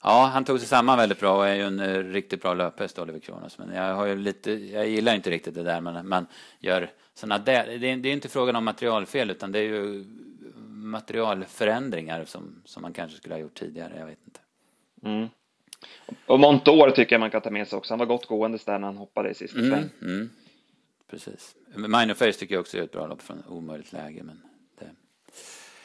ja, 0.02 0.30
han 0.32 0.44
tog 0.44 0.58
sig 0.58 0.68
samman 0.68 0.98
väldigt 0.98 1.20
bra 1.20 1.36
och 1.36 1.48
är 1.48 1.54
ju 1.54 1.62
en 1.62 1.80
eh, 1.80 1.98
riktigt 1.98 2.42
bra 2.42 2.54
löphäst 2.54 2.98
Oliver 2.98 3.20
Kronos 3.20 3.58
men 3.58 3.74
jag 3.74 3.94
har 3.94 4.06
ju 4.06 4.16
lite, 4.16 4.52
jag 4.52 4.88
gillar 4.88 5.14
inte 5.14 5.30
riktigt 5.30 5.54
det 5.54 5.62
där 5.62 5.80
men 5.80 6.08
man 6.08 6.26
gör 6.60 6.90
sådana 7.14 7.38
där, 7.38 7.78
det 7.78 7.90
är, 7.90 7.96
det 7.96 8.08
är 8.08 8.12
inte 8.12 8.28
frågan 8.28 8.56
om 8.56 8.64
materialfel 8.64 9.30
utan 9.30 9.52
det 9.52 9.58
är 9.58 9.62
ju 9.62 10.04
materialförändringar 10.66 12.24
som, 12.24 12.62
som 12.64 12.82
man 12.82 12.92
kanske 12.92 13.16
skulle 13.16 13.34
ha 13.34 13.40
gjort 13.40 13.58
tidigare, 13.58 13.92
jag 13.98 14.06
vet 14.06 14.18
inte. 14.26 14.40
Mm. 15.02 15.28
Och 16.26 16.40
Montour 16.40 16.90
tycker 16.90 17.14
jag 17.14 17.20
man 17.20 17.30
kan 17.30 17.40
ta 17.40 17.50
med 17.50 17.68
sig 17.68 17.76
också. 17.76 17.92
Han 17.92 17.98
var 17.98 18.06
gott 18.06 18.26
gåendes 18.26 18.64
där 18.64 18.78
när 18.78 18.86
han 18.86 18.96
hoppade 18.96 19.30
i 19.30 19.34
sista 19.34 19.58
mm, 19.58 19.70
sväng. 19.70 19.88
Mm. 20.02 20.30
Precis. 21.10 21.54
Minor 21.76 22.14
Face 22.14 22.32
tycker 22.32 22.54
jag 22.54 22.60
också 22.60 22.78
är 22.78 22.82
ett 22.82 22.92
bra 22.92 23.06
lopp 23.06 23.22
från 23.22 23.42
omöjligt 23.48 23.92
läge. 23.92 24.22
Men 24.22 24.42
det... 24.78 24.90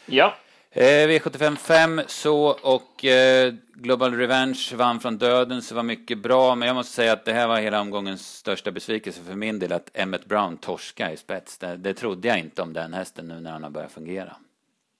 Ja. 0.06 0.36
Eh, 0.72 1.08
V75 1.08 1.56
5 1.56 2.02
så 2.08 2.48
och 2.48 3.06
eh, 3.06 3.54
Global 3.74 4.14
Revenge 4.14 4.72
vann 4.76 5.00
från 5.00 5.18
döden 5.18 5.62
så 5.62 5.76
var 5.76 5.84
mycket 5.84 6.18
bra. 6.18 6.56
Men 6.56 6.68
jag 6.68 6.76
måste 6.76 6.94
säga 6.94 7.14
att 7.14 7.26
det 7.26 7.34
här 7.34 7.48
var 7.48 7.60
hela 7.60 7.82
omgångens 7.82 8.38
största 8.38 8.72
besvikelse 8.72 9.22
för 9.24 9.36
min 9.36 9.60
del. 9.60 9.72
Att 9.72 9.90
Emmet 9.94 10.26
Brown 10.26 10.58
torska 10.58 11.12
i 11.12 11.18
spets. 11.18 11.58
Det, 11.58 11.78
det 11.78 11.94
trodde 11.94 12.28
jag 12.28 12.40
inte 12.40 12.62
om 12.62 12.74
den 12.74 12.94
hästen 12.94 13.28
nu 13.28 13.40
när 13.40 13.52
han 13.52 13.64
har 13.64 13.70
börjat 13.70 13.92
fungera. 13.92 14.36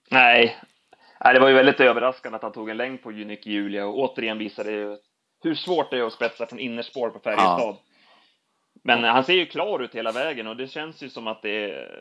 Nej, 0.10 0.58
Nej, 1.24 1.34
det 1.34 1.40
var 1.40 1.48
ju 1.48 1.56
väldigt 1.56 1.80
överraskande 1.80 2.36
att 2.36 2.44
han 2.44 2.52
tog 2.52 2.70
en 2.70 2.78
längd 2.78 3.02
på 3.02 3.10
Unique 3.10 3.50
Julia 3.50 3.86
och 3.86 4.00
återigen 4.00 4.38
visade 4.38 4.72
det 4.72 4.98
hur 5.44 5.56
svårt 5.56 5.92
det 5.92 5.98
är 5.98 6.04
att 6.04 6.14
spetsa 6.14 6.46
från 6.46 6.60
innerspår 6.60 7.10
på 7.10 7.20
Färjestad. 7.20 7.60
Ja. 7.60 7.82
Men 8.84 9.04
han 9.04 9.24
ser 9.24 9.34
ju 9.34 9.46
klar 9.46 9.80
ut 9.80 9.96
hela 9.96 10.12
vägen 10.12 10.48
och 10.48 10.58
det 10.58 10.68
känns 10.68 11.04
ju 11.04 11.10
som 11.10 11.28
att 11.28 11.42
det 11.42 11.72
är 11.72 12.00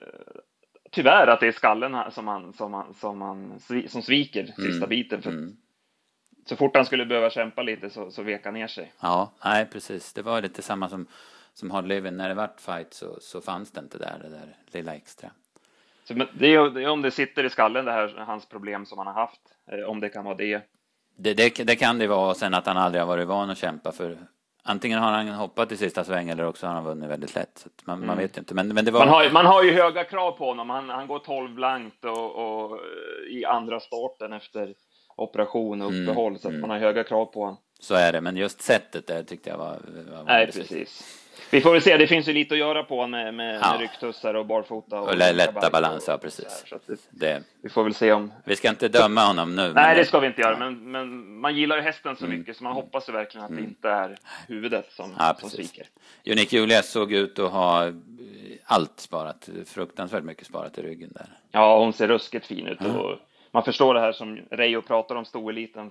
tyvärr 0.91 1.27
att 1.27 1.41
det 1.41 1.47
är 1.47 1.53
skallen 1.53 2.11
som 2.11 2.29
han 2.29 2.53
som, 2.53 2.75
han, 2.75 2.95
som, 2.95 3.21
han, 3.21 3.61
som 3.89 4.03
sviker 4.03 4.47
sista 4.47 4.77
mm. 4.77 4.89
biten. 4.89 5.23
För 5.23 5.31
mm. 5.31 5.57
Så 6.49 6.57
fort 6.57 6.77
han 6.77 6.85
skulle 6.85 7.07
behöva 7.07 7.31
kämpa 7.31 7.63
lite 7.63 7.91
så, 7.91 8.11
så 8.11 8.23
vek 8.23 8.45
han 8.45 8.55
ner 8.55 8.67
sig. 8.67 8.93
Ja, 9.01 9.33
nej 9.45 9.67
precis. 9.67 10.13
Det 10.13 10.23
var 10.23 10.43
lite 10.43 10.63
samma 10.63 10.89
som, 10.89 11.07
som 11.55 11.71
Hard 11.71 11.87
Living. 11.87 12.17
När 12.17 12.29
det 12.29 12.35
vart 12.35 12.61
fight 12.61 12.95
så, 12.95 13.21
så 13.21 13.41
fanns 13.41 13.73
det 13.73 13.81
inte 13.81 13.99
där, 13.99 14.19
det 14.23 14.29
där 14.29 14.57
lilla 14.73 14.95
extra. 14.95 15.31
Så, 16.09 16.15
det 16.15 16.55
är, 16.55 16.71
det 16.71 16.83
är 16.83 16.89
om 16.89 17.03
det 17.03 17.11
sitter 17.11 17.45
i 17.45 17.51
skallen, 17.51 17.85
det 17.85 17.93
här, 17.93 18.15
hans 18.27 18.49
problem 18.49 18.87
som 18.87 18.99
han 18.99 19.07
har 19.07 19.15
haft, 19.15 19.41
eh, 19.73 19.91
om 19.91 20.01
det 20.01 20.09
kan 20.09 20.25
vara 20.25 20.35
det. 20.35 20.63
Det, 21.19 21.35
det, 21.35 21.65
det 21.65 21.77
kan 21.77 21.99
det 21.99 22.07
vara, 22.07 22.31
och 22.31 22.37
sen 22.37 22.55
att 22.55 22.67
han 22.67 22.77
aldrig 22.77 23.03
har 23.03 23.07
varit 23.07 23.29
van 23.29 23.51
att 23.51 23.59
kämpa 23.59 23.93
för 23.93 24.17
Antingen 24.63 24.99
har 24.99 25.13
han 25.13 25.29
hoppat 25.29 25.73
i 25.73 25.77
sista 25.77 26.05
sväng 26.05 26.29
eller 26.29 26.45
också 26.45 26.67
har 26.67 26.75
han 26.75 26.85
vunnit 26.85 27.11
väldigt 27.11 27.35
lätt. 27.35 27.59
Så 27.59 27.69
man, 27.85 27.97
mm. 27.97 28.07
man, 28.07 28.19
vet 28.19 28.39
inte. 28.39 28.55
Men, 28.55 28.69
men 28.69 28.85
det 28.85 28.91
var... 28.91 29.01
man, 29.01 29.09
har, 29.09 29.31
man 29.31 29.47
har 29.47 29.63
ju 29.63 29.73
höga 29.73 30.05
krav 30.05 30.33
på 30.33 30.45
honom. 30.45 30.71
Han, 30.71 30.89
han 30.89 31.07
går 31.07 31.19
12 31.19 31.55
blankt 31.55 32.05
och, 32.05 32.37
och 32.37 32.77
eh, 32.77 33.37
i 33.37 33.45
andra 33.45 33.81
starten 33.81 34.33
efter 34.33 34.75
operation 35.17 35.83
och 35.83 35.91
mm, 35.91 36.03
uppehåll. 36.03 36.33
Mm. 36.33 36.39
Så 36.39 36.49
mm. 36.49 36.61
man 36.61 36.71
har 36.71 36.79
höga 36.79 37.05
krav 37.05 37.27
på 37.27 37.41
honom. 37.41 37.57
Så 37.81 37.95
är 37.95 38.13
det, 38.13 38.21
men 38.21 38.37
just 38.37 38.63
sättet 38.63 39.07
där 39.07 39.23
tyckte 39.23 39.51
jag 39.51 39.59
var... 39.59 39.79
var 40.11 40.25
Nej, 40.25 40.47
precis. 40.47 41.25
Vi 41.51 41.61
får 41.61 41.73
väl 41.73 41.83
se, 41.83 41.97
det 41.97 42.07
finns 42.07 42.29
ju 42.29 42.33
lite 42.33 42.55
att 42.55 42.59
göra 42.59 42.83
på 42.83 43.07
med, 43.07 43.35
med, 43.35 43.61
ja. 43.63 43.73
med 43.73 43.81
rycktussar 43.81 44.35
och 44.35 44.47
barfota. 44.47 45.01
Och, 45.01 45.09
och 45.09 45.17
lätta 45.17 45.71
balanser, 45.71 46.13
ja 46.13 46.19
precis. 46.19 46.65
Här, 46.71 46.79
det, 46.87 46.97
det, 47.11 47.43
vi 47.63 47.69
får 47.69 47.85
väl 47.85 47.95
se 47.95 48.13
om... 48.13 48.33
Vi 48.45 48.57
ska 48.57 48.69
inte 48.69 48.89
döma 48.89 49.25
honom 49.25 49.57
nu. 49.57 49.73
Nej, 49.75 49.97
det 49.97 50.05
ska 50.05 50.21
vi 50.21 50.27
inte 50.27 50.41
göra, 50.41 50.57
men, 50.59 50.91
men 50.91 51.39
man 51.41 51.57
gillar 51.57 51.77
ju 51.77 51.83
hästen 51.83 52.17
så 52.17 52.25
mm. 52.25 52.39
mycket 52.39 52.57
så 52.57 52.65
man 52.65 52.73
hoppas 52.73 53.09
ju 53.09 53.13
verkligen 53.13 53.45
att 53.45 53.51
mm. 53.51 53.63
det 53.63 53.69
inte 53.69 53.89
är 53.89 54.19
huvudet 54.49 54.93
som, 54.93 55.15
ja, 55.19 55.37
som 55.41 55.51
sviker. 55.51 55.87
Unique 56.27 56.57
Julia 56.57 56.83
såg 56.83 57.13
ut 57.13 57.39
att 57.39 57.53
ha 57.53 57.93
allt 58.65 59.01
sparat, 59.01 59.49
fruktansvärt 59.67 60.25
mycket 60.25 60.47
sparat 60.47 60.79
i 60.79 60.83
ryggen 60.83 61.11
där. 61.15 61.27
Ja, 61.51 61.79
hon 61.79 61.93
ser 61.93 62.09
ruskigt 62.09 62.47
fin 62.47 62.67
ut. 62.67 62.81
Mm. 62.81 62.97
Och 62.97 63.19
man 63.51 63.65
förstår 63.65 63.95
det 63.95 64.01
här 64.01 64.13
som 64.13 64.41
Reijo 64.51 64.83
pratar 64.83 65.15
om 65.15 65.25
stoeliten 65.25 65.91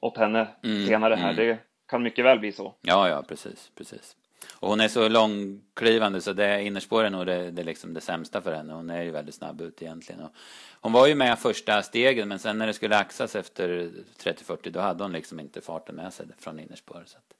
åt 0.00 0.18
henne 0.18 0.48
mm. 0.64 0.86
senare 0.86 1.14
här. 1.14 1.32
Mm. 1.32 1.46
Det 1.46 1.58
kan 1.88 2.02
mycket 2.02 2.24
väl 2.24 2.38
bli 2.38 2.52
så. 2.52 2.74
Ja, 2.80 3.08
ja, 3.08 3.22
precis, 3.28 3.70
precis. 3.76 4.16
Och 4.50 4.68
hon 4.68 4.80
är 4.80 4.88
så 4.88 5.08
långklivande 5.08 6.20
så 6.20 6.32
det 6.32 6.62
innerspår 6.62 7.04
är 7.04 7.10
nog 7.10 7.26
det, 7.26 7.50
det, 7.50 7.62
liksom 7.62 7.94
det 7.94 8.00
sämsta 8.00 8.42
för 8.42 8.52
henne. 8.52 8.72
Hon 8.72 8.90
är 8.90 9.02
ju 9.02 9.10
väldigt 9.10 9.34
snabb 9.34 9.60
ut 9.60 9.82
egentligen. 9.82 10.20
Och 10.20 10.32
hon 10.80 10.92
var 10.92 11.06
ju 11.06 11.14
med 11.14 11.38
första 11.38 11.82
stegen 11.82 12.28
men 12.28 12.38
sen 12.38 12.58
när 12.58 12.66
det 12.66 12.72
skulle 12.72 12.96
axas 12.96 13.36
efter 13.36 13.90
30-40 14.22 14.70
då 14.70 14.80
hade 14.80 15.04
hon 15.04 15.12
liksom 15.12 15.40
inte 15.40 15.60
farten 15.60 15.94
med 15.94 16.12
sig 16.12 16.26
från 16.38 16.60
innerspår. 16.60 17.04
Så 17.06 17.18
att... 17.18 17.34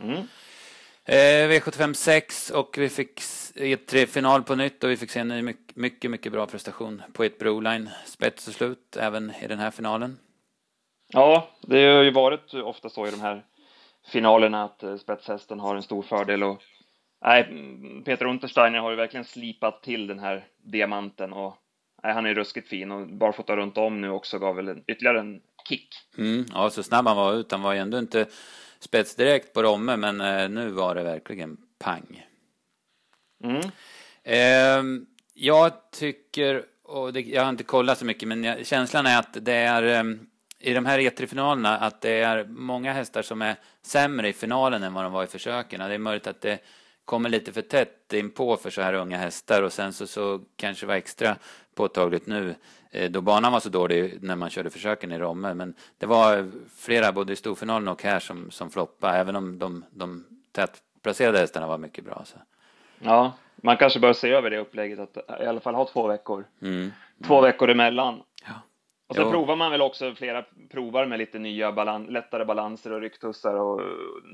mm. 0.00 0.28
eh, 1.04 1.60
V75 1.60 1.94
6 1.94 2.50
och 2.50 2.78
vi 2.78 2.88
fick 2.88 3.20
ett 3.54 4.10
final 4.10 4.42
på 4.42 4.54
nytt 4.54 4.84
och 4.84 4.90
vi 4.90 4.96
fick 4.96 5.10
se 5.10 5.20
en 5.20 5.44
mycket, 5.44 5.76
mycket, 5.76 6.10
mycket 6.10 6.32
bra 6.32 6.46
prestation 6.46 7.02
på 7.12 7.24
ett 7.24 7.38
Broline. 7.38 7.90
Spets 8.06 8.48
och 8.48 8.54
slut 8.54 8.96
även 8.96 9.32
i 9.42 9.46
den 9.46 9.58
här 9.58 9.70
finalen. 9.70 10.18
Ja, 11.08 11.50
det 11.60 11.86
har 11.86 12.02
ju 12.02 12.10
varit 12.10 12.54
ofta 12.54 12.88
så 12.88 13.06
i 13.06 13.10
de 13.10 13.20
här 13.20 13.44
finalerna 14.06 14.64
att 14.64 14.82
eh, 14.82 14.96
spetshästen 14.96 15.60
har 15.60 15.76
en 15.76 15.82
stor 15.82 16.02
fördel 16.02 16.42
och 16.42 16.62
nej, 17.24 17.44
Peter 18.04 18.26
Untersteiner 18.26 18.78
har 18.78 18.90
ju 18.90 18.96
verkligen 18.96 19.24
slipat 19.24 19.82
till 19.82 20.06
den 20.06 20.18
här 20.18 20.44
diamanten 20.62 21.32
och 21.32 21.56
nej, 22.02 22.12
han 22.14 22.26
är 22.26 22.34
ruskigt 22.34 22.68
fin 22.68 22.92
och 22.92 23.08
barfota 23.08 23.56
runt 23.56 23.78
om 23.78 24.00
nu 24.00 24.10
också 24.10 24.38
gav 24.38 24.56
väl 24.56 24.68
en, 24.68 24.84
ytterligare 24.86 25.20
en 25.20 25.40
kick. 25.68 25.88
Mm, 26.18 26.44
ja, 26.54 26.70
så 26.70 26.82
snabb 26.82 27.06
han 27.06 27.16
var 27.16 27.34
ut. 27.34 27.52
Han 27.52 27.62
var 27.62 27.72
ju 27.72 27.78
ändå 27.78 27.98
inte 27.98 28.26
spets 28.78 29.16
direkt 29.16 29.52
på 29.52 29.62
Romme, 29.62 29.96
men 29.96 30.20
eh, 30.20 30.48
nu 30.48 30.70
var 30.70 30.94
det 30.94 31.02
verkligen 31.02 31.56
pang. 31.78 32.26
Mm. 33.44 33.60
Eh, 34.22 35.02
jag 35.34 35.90
tycker, 35.90 36.64
och 36.82 37.12
det, 37.12 37.20
jag 37.20 37.42
har 37.42 37.50
inte 37.50 37.64
kollat 37.64 37.98
så 37.98 38.04
mycket, 38.04 38.28
men 38.28 38.44
jag, 38.44 38.66
känslan 38.66 39.06
är 39.06 39.18
att 39.18 39.36
det 39.44 39.54
är 39.54 39.82
eh, 39.82 40.04
i 40.58 40.74
de 40.74 40.86
här 40.86 40.98
E3-finalerna 40.98 41.78
att 41.78 42.00
det 42.00 42.20
är 42.20 42.44
många 42.44 42.92
hästar 42.92 43.22
som 43.22 43.42
är 43.42 43.56
sämre 43.82 44.28
i 44.28 44.32
finalen 44.32 44.82
än 44.82 44.94
vad 44.94 45.04
de 45.04 45.12
var 45.12 45.24
i 45.24 45.26
försöken. 45.26 45.80
Det 45.80 45.94
är 45.94 45.98
möjligt 45.98 46.26
att 46.26 46.40
det 46.40 46.58
kommer 47.04 47.28
lite 47.28 47.52
för 47.52 47.62
tätt 47.62 48.12
inpå 48.12 48.56
för 48.56 48.70
så 48.70 48.82
här 48.82 48.94
unga 48.94 49.18
hästar 49.18 49.62
och 49.62 49.72
sen 49.72 49.92
så, 49.92 50.06
så 50.06 50.40
kanske 50.56 50.86
det 50.86 50.88
var 50.88 50.94
extra 50.94 51.36
påtagligt 51.74 52.26
nu 52.26 52.54
eh, 52.90 53.10
då 53.10 53.20
banan 53.20 53.52
var 53.52 53.60
så 53.60 53.68
dålig 53.68 54.18
när 54.22 54.36
man 54.36 54.50
körde 54.50 54.70
försöken 54.70 55.12
i 55.12 55.18
Romme. 55.18 55.54
Men 55.54 55.74
det 55.98 56.06
var 56.06 56.50
flera, 56.76 57.12
både 57.12 57.32
i 57.32 57.36
storfinalen 57.36 57.88
och 57.88 58.02
här, 58.02 58.20
som, 58.20 58.50
som 58.50 58.70
floppade, 58.70 59.18
även 59.18 59.36
om 59.36 59.58
de, 59.58 59.84
de 59.90 60.24
tätplacerade 60.52 61.38
hästarna 61.38 61.66
var 61.66 61.78
mycket 61.78 62.04
bra. 62.04 62.22
Så. 62.24 62.36
Ja, 62.98 63.32
man 63.56 63.76
kanske 63.76 64.00
bör 64.00 64.12
se 64.12 64.30
över 64.30 64.50
det 64.50 64.58
upplägget, 64.58 64.98
att 64.98 65.40
i 65.40 65.46
alla 65.46 65.60
fall 65.60 65.74
ha 65.74 65.88
två 65.88 66.06
veckor. 66.06 66.44
Mm. 66.62 66.92
Två 67.26 67.40
veckor 67.40 67.70
emellan. 67.70 68.22
Och 69.08 69.16
sen 69.16 69.24
Jo. 69.24 69.30
provar 69.30 69.56
man 69.56 69.70
väl 69.70 69.82
också 69.82 70.14
flera 70.14 70.44
provar 70.70 71.06
med 71.06 71.18
lite 71.18 71.38
nya 71.38 71.72
balan 71.72 72.04
lättare 72.06 72.44
balanser 72.44 72.92
och 72.92 73.00
rycktussar 73.00 73.54
och 73.54 73.80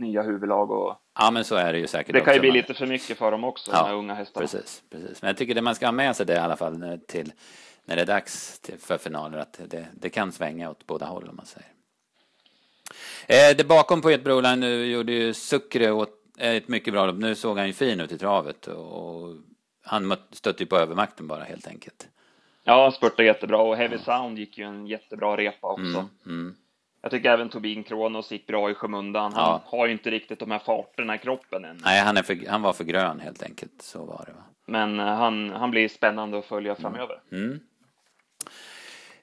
nya 0.00 0.22
huvudlag 0.22 0.70
och 0.70 0.96
Ja, 1.18 1.30
men 1.30 1.44
så 1.44 1.54
är 1.54 1.72
det 1.72 1.78
ju 1.78 1.86
säkert 1.86 2.14
det 2.14 2.20
kan 2.20 2.34
ju 2.34 2.40
bli 2.40 2.48
Man- 2.48 2.56
lite 2.56 2.74
för 2.74 2.86
mycket 2.86 3.18
för 3.18 3.30
dem 3.30 3.44
också, 3.44 3.70
Ja, 3.74 3.88
de 3.88 3.96
unga 3.96 4.14
hästarna. 4.14 4.44
Precis, 4.46 4.82
precis. 4.90 5.22
Men 5.22 5.28
jag 5.28 5.36
tycker 5.36 5.54
det 5.54 5.62
man 5.62 5.74
ska 5.74 5.86
ha 5.86 5.92
med 5.92 6.16
sig 6.16 6.26
det 6.26 6.32
i 6.34 6.38
alla 6.38 6.56
fall 6.56 6.78
när, 6.78 6.96
till, 6.96 7.32
när 7.84 7.96
det 7.96 8.02
är 8.02 8.06
dags 8.06 8.60
till, 8.60 8.78
för 8.78 8.98
finaler, 8.98 9.38
att 9.38 9.60
det, 9.68 9.86
det 9.92 10.10
kan 10.10 10.32
svänga 10.32 10.70
åt 10.70 10.86
båda 10.86 11.06
håll 11.06 11.28
om 11.28 11.36
man 11.36 11.46
säger. 11.46 11.68
Eh, 13.26 13.56
det 13.56 13.64
bakom 13.64 14.02
på 14.02 14.10
ett 14.10 14.24
Broline 14.24 14.60
nu 14.60 14.86
gjorde 14.86 15.12
ju 15.12 15.34
Sucre 15.34 15.86
eh, 15.86 16.06
ett 16.38 16.68
mycket 16.68 16.92
bra 16.92 17.06
lopp. 17.06 17.16
Nu 17.16 17.34
såg 17.34 17.58
han 17.58 17.66
ju 17.66 17.72
fin 17.72 18.00
ut 18.00 18.12
i 18.12 18.18
travet 18.18 18.66
och, 18.66 19.36
han 19.84 20.16
stötte 20.30 20.62
ju 20.62 20.66
på 20.66 20.76
övermakten 20.76 21.26
bara 21.28 21.44
helt 21.44 21.66
enkelt. 21.66 22.08
Ja, 22.64 22.90
spurtade 22.90 23.24
jättebra 23.24 23.58
och 23.58 23.76
Heavy 23.76 23.98
Sound 23.98 24.38
gick 24.38 24.58
ju 24.58 24.64
en 24.64 24.86
jättebra 24.86 25.36
repa 25.36 25.68
också. 25.68 25.82
Mm, 25.82 26.06
mm. 26.26 26.54
Jag 27.02 27.10
tycker 27.10 27.30
även 27.30 27.48
Tobin 27.48 27.84
Kronos 27.84 28.32
gick 28.32 28.46
bra 28.46 28.70
i 28.70 28.74
skymundan. 28.74 29.32
Han 29.32 29.42
Ja. 29.42 29.62
har 29.64 29.86
ju 29.86 29.92
inte 29.92 30.10
riktigt 30.10 30.38
de 30.38 30.50
här 30.50 30.58
farterna 30.58 31.14
i 31.14 31.18
kroppen 31.18 31.64
än. 31.64 31.78
Nej, 31.84 32.00
han, 32.00 32.16
är 32.16 32.22
för, 32.22 32.48
han 32.48 32.62
var 32.62 32.72
för 32.72 32.84
grön 32.84 33.20
helt 33.20 33.42
enkelt. 33.42 33.82
Så 33.82 34.04
var 34.04 34.24
det 34.26 34.32
va. 34.32 34.42
Men 34.66 35.00
eh, 35.00 35.06
han, 35.06 35.50
han 35.50 35.70
blir 35.70 35.88
spännande 35.88 36.38
att 36.38 36.44
följa 36.44 36.74
framöver. 36.74 37.20
Mm. 37.32 37.60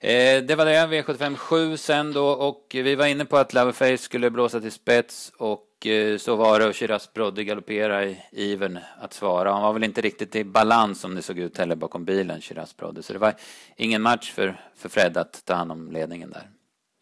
Eh, 0.01 0.44
det 0.44 0.56
var 0.56 0.65
det, 0.65 0.72
V75 0.72 1.36
7 1.36 1.77
sen 1.77 2.13
då 2.13 2.27
och 2.27 2.65
vi 2.74 2.96
var 2.96 3.06
inne 3.06 3.25
på 3.25 3.38
att 3.38 3.53
Loverface 3.53 3.98
skulle 3.98 4.29
blåsa 4.29 4.60
till 4.60 4.72
spets 4.72 5.34
och 5.38 5.88
eh, 5.88 6.18
så 6.18 6.36
var 6.36 6.60
det 6.60 6.65
och 6.65 6.75
Shiraz 6.75 7.13
Brodde 7.13 7.44
galopperade 7.44 8.06
i 8.10 8.18
ivern 8.32 8.79
att 9.01 9.13
svara. 9.13 9.51
Han 9.51 9.62
var 9.62 9.74
väl 9.74 9.84
inte 9.84 10.01
riktigt 10.01 10.36
i 10.36 10.44
balans 10.44 11.01
som 11.01 11.15
det 11.15 11.22
såg 11.22 11.39
ut 11.39 11.58
heller 11.58 11.75
bakom 11.75 12.06
bilen, 12.06 12.41
Shiraz 12.41 12.77
Brodde. 12.77 13.03
Så 13.03 13.13
det 13.13 13.20
var 13.20 13.34
ingen 13.77 14.01
match 14.01 14.32
för, 14.32 14.62
för 14.75 14.89
Fred 14.89 15.18
att 15.18 15.46
ta 15.46 15.53
hand 15.53 15.72
om 15.72 15.91
ledningen 15.91 16.32
där. 16.32 16.44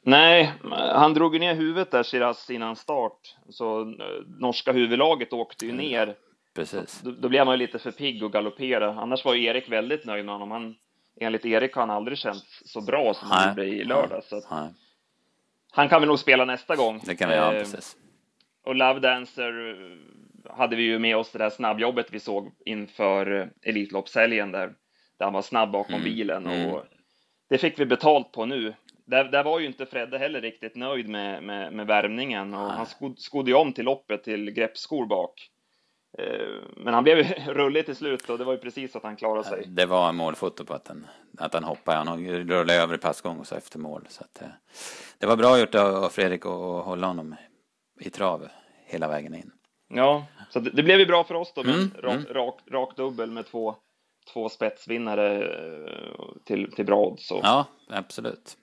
Nej, 0.06 0.54
han 0.72 1.14
drog 1.14 1.40
ner 1.40 1.56
huvudet 1.56 1.92
där 1.92 2.04
Shiraz 2.04 2.50
innan 2.50 2.76
start. 2.76 3.36
Så 3.50 3.82
eh, 3.82 3.88
norska 4.40 4.72
huvudlaget 4.72 5.34
åkte 5.34 5.66
ju 5.66 5.72
ner. 5.72 6.16
Precis. 6.56 7.02
Då, 7.04 7.12
då 7.12 7.30
blev 7.30 7.46
man 7.46 7.54
ju 7.54 7.66
lite 7.66 7.80
för 7.80 7.92
pigg 7.92 8.24
och 8.24 8.32
galoppera. 8.32 8.94
Annars 8.94 9.26
var 9.26 9.34
ju 9.34 9.46
Erik 9.46 9.72
väldigt 9.72 10.06
nöjd 10.06 10.26
med 10.26 10.36
honom. 10.36 10.52
Han, 10.52 10.76
enligt 11.20 11.46
Erik 11.46 11.74
har 11.74 11.82
han 11.82 11.90
aldrig 11.90 12.18
känts 12.18 12.62
så 12.66 12.82
bra 12.82 13.14
som 13.14 13.32
han 13.32 13.56
Nej. 13.56 13.68
gjorde 13.68 13.82
i 13.82 13.84
lördag. 13.84 14.24
Så 14.24 14.38
att 14.38 14.74
han 15.72 15.90
kan 15.90 16.02
väl 16.02 16.08
nog 16.08 16.20
spela 16.20 16.46
nästa 16.46 16.76
gång. 16.76 17.02
det 17.06 17.16
kan 17.16 17.30
vi 17.30 17.38
ha, 17.38 17.54
Eh, 17.54 17.60
precis. 17.60 17.98
Och 18.66 18.76
Love 18.76 19.00
Dancer 19.00 19.70
eh, 19.70 20.54
hade 20.58 20.76
vi 20.76 20.84
ju 20.84 21.00
med 21.00 21.18
oss 21.18 21.32
det 21.32 21.40
där 21.40 21.50
snabbjobbet 21.50 22.08
vi 22.12 22.20
såg 22.20 22.52
inför 22.66 23.42
eh, 23.42 23.48
Elitloppshelgen 23.70 24.52
där, 24.52 24.68
där 25.18 25.26
han 25.26 25.34
var 25.34 25.42
snabb 25.42 25.72
bakom 25.72 25.96
Mm, 25.96 26.04
bilen 26.04 26.48
mm. 26.48 26.70
och 26.70 26.84
det 27.50 27.58
fick 27.58 27.80
vi 27.80 27.86
betalt 27.86 28.32
på 28.32 28.46
nu. 28.46 28.74
Där, 29.06 29.24
där 29.24 29.44
var 29.44 29.60
ju 29.60 29.66
inte 29.66 29.86
Fredde 29.86 30.18
heller 30.18 30.42
riktigt 30.42 30.76
nöjd 30.76 31.10
med, 31.10 31.44
med, 31.44 31.74
med 31.74 31.88
värmningen 31.88 32.54
och 32.54 32.72
han 32.72 32.86
skod, 32.86 33.20
skodde 33.20 33.54
om 33.54 33.74
till 33.74 33.86
loppet 33.86 34.24
till 34.24 34.52
greppskor 34.52 35.06
bak. 35.06 35.50
Eh, 36.18 36.48
Men 36.78 36.94
han 36.94 37.04
blev 37.04 37.18
rullig 37.48 37.86
till 37.86 37.96
slut 37.96 38.30
och 38.30 38.38
det 38.38 38.44
var 38.44 38.54
ju 38.54 38.60
precis 38.60 38.96
att 38.96 39.04
han 39.04 39.16
klarade 39.16 39.44
sig. 39.44 39.64
Det 39.68 39.86
var 39.86 40.10
en 40.10 40.16
målfoto 40.16 40.66
på 40.66 40.74
att 40.74 40.88
han, 40.88 41.08
att 41.38 41.54
han 41.54 41.64
hoppade. 41.64 41.98
Han 41.98 42.28
rullade 42.28 42.74
över 42.74 42.96
i 42.96 42.98
passgång 42.98 43.40
och 43.40 43.48
så 43.48 43.56
efter 43.56 43.80
mål. 43.80 44.06
Så 44.10 44.24
att, 44.24 44.42
eh, 44.42 44.48
det 45.20 45.26
var 45.26 45.36
bra 45.36 45.60
gjort 45.60 45.76
av 45.76 46.10
Fredrik 46.10 46.46
att 46.46 46.86
hålla 46.86 47.08
honom 47.08 47.36
i 48.00 48.10
trav 48.10 48.48
hela 48.86 49.08
vägen 49.08 49.36
in. 49.36 49.52
Ja, 49.94 50.26
så 50.50 50.60
det, 50.60 50.70
det 50.70 50.84
blev 50.84 51.00
ju 51.00 51.06
bra 51.06 51.24
för 51.24 51.36
oss 51.36 51.54
då 51.56 51.64
med 51.64 51.76
Mm, 51.76 51.92
rak, 52.02 52.14
mm. 52.14 52.34
rak, 52.34 52.60
rak 52.72 52.96
dubbel 52.98 53.32
med 53.32 53.46
två, 53.46 53.76
två 54.34 54.50
spetsvinnare 54.50 55.44
eh, 55.44 56.24
till, 56.46 56.72
till 56.72 56.86
bra 56.86 57.00
odds. 57.06 57.32
Ja, 57.32 57.66
absolut. 57.90 58.58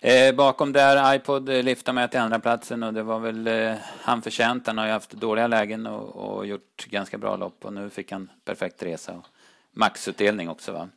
Eh, 0.00 0.34
bakom 0.34 0.72
där 0.72 1.14
iPod 1.14 1.48
eh, 1.48 1.62
lyfte 1.62 1.92
med 1.92 2.10
till 2.10 2.20
andra 2.20 2.38
platsen 2.38 2.82
och 2.82 2.94
det 2.94 3.02
var 3.02 3.18
väl 3.18 3.46
eh, 3.46 3.74
han 4.02 4.22
förtjänt. 4.22 4.66
Han 4.66 4.78
har 4.78 4.86
ju 4.86 4.92
haft 4.92 5.12
dåliga 5.12 5.46
lägen 5.46 5.86
och, 5.86 6.16
och 6.16 6.46
gjort 6.46 6.86
ganska 6.86 7.18
bra 7.18 7.36
lopp 7.36 7.64
och 7.64 7.72
nu 7.72 7.90
fick 7.90 8.12
han 8.12 8.30
perfekt 8.44 8.82
resa 8.82 9.12
och 9.12 9.26
maxutdelning 9.72 10.48
också 10.48 10.72
va? 10.72 10.88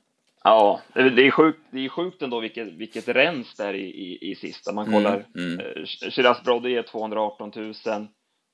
Ja, 0.44 0.82
det 0.94 1.10
det 1.10 1.28
är 1.28 1.32
sjukt, 1.32 1.60
det 1.72 1.86
är 1.86 1.90
sjukt 1.90 2.22
ändå 2.22 2.40
vilket, 2.40 2.68
vilket 2.68 3.08
rens 3.08 3.56
där 3.56 3.74
i, 3.74 3.86
i, 3.86 4.32
i 4.32 4.36
sista. 4.36 4.74
Man 4.74 4.88
Mm, 4.88 5.04
kollar, 5.04 5.26
mm. 5.36 5.60
eh, 5.60 5.86
Shiraz 5.86 6.44
Brodde 6.44 6.70
ger 6.70 6.84
218 6.84 7.52
000. 7.56 7.74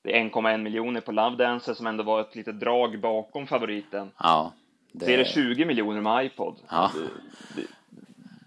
Det 0.04 0.18
är 0.18 0.24
1,1 0.24 0.58
miljoner 0.58 1.02
på 1.02 1.12
Love 1.12 1.36
Dancer 1.36 1.74
som 1.74 1.88
ändå 1.88 2.04
var 2.04 2.22
ett 2.22 2.36
litet 2.36 2.60
drag 2.60 3.02
bakom 3.02 3.48
favoriten. 3.48 4.12
Ja. 4.20 4.54
Så 5.00 5.10
är 5.10 5.18
det 5.18 5.26
20 5.26 5.66
miljoner 5.66 6.02
med 6.02 6.26
iPod. 6.26 6.56
Ja. 6.70 6.92
Det, 7.56 7.62
det, 7.62 7.68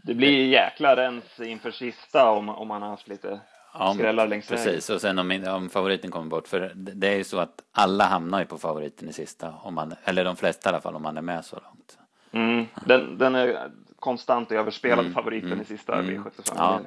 det 0.02 0.14
blir 0.14 0.47
jäkla 0.47 0.97
rens 0.97 1.40
inför 1.40 1.71
sista 1.71 2.30
om, 2.30 2.49
om 2.49 2.69
man 2.69 2.83
har 2.83 2.88
haft 2.88 3.09
lite 3.09 3.40
Ja, 3.75 3.95
skrällar 3.95 4.26
längs 4.26 4.50
vägen. 4.50 4.64
Precis, 4.64 4.90
och 4.90 5.00
sen 5.00 5.19
om, 5.19 5.45
om 5.49 5.71
favoriten 5.71 6.11
kommer 6.11 6.26
bort. 6.26 6.49
För 6.49 6.73
det 6.75 7.09
är 7.09 7.16
ju 7.16 7.25
så 7.25 7.38
att 7.38 7.62
alla 7.73 8.04
hamnar 8.04 8.38
ju 8.38 8.47
på 8.47 8.59
favoriten 8.59 9.09
i 9.09 9.12
sista. 9.12 9.54
Om 9.62 9.75
man, 9.75 9.95
eller 10.04 10.25
de 10.25 10.37
flesta 10.37 10.69
i 10.69 10.73
alla 10.73 10.80
fall, 10.80 10.95
om 10.95 11.02
man 11.02 11.16
är 11.16 11.23
med 11.23 11.45
så 11.45 11.57
långt. 11.57 11.99
Mm, 12.33 12.66
den, 12.87 13.19
den 13.19 13.35
är 13.35 13.71
konstant 13.99 14.52
överspelad 14.52 14.99
Mm, 14.99 15.14
favoriten 15.14 15.52
mm, 15.52 15.61
i 15.61 15.64
sista 15.64 15.99
mm. 15.99 16.25
V75 16.25 16.52
Ja. 16.57 16.80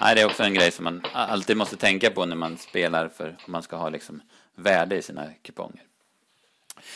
Nej, 0.00 0.14
det 0.14 0.20
är 0.20 0.26
också 0.26 0.42
en 0.42 0.54
grej 0.54 0.70
som 0.70 0.84
man 0.84 1.02
alltid 1.12 1.56
måste 1.56 1.76
tänka 1.76 2.10
på 2.10 2.24
när 2.24 2.36
man 2.36 2.56
spelar 2.56 3.08
för 3.08 3.28
om 3.28 3.52
man 3.52 3.62
ska 3.62 3.76
ha 3.76 3.88
liksom 3.88 4.22
värde 4.54 4.96
i 4.96 5.02
sina 5.02 5.26
kuponger. 5.42 5.82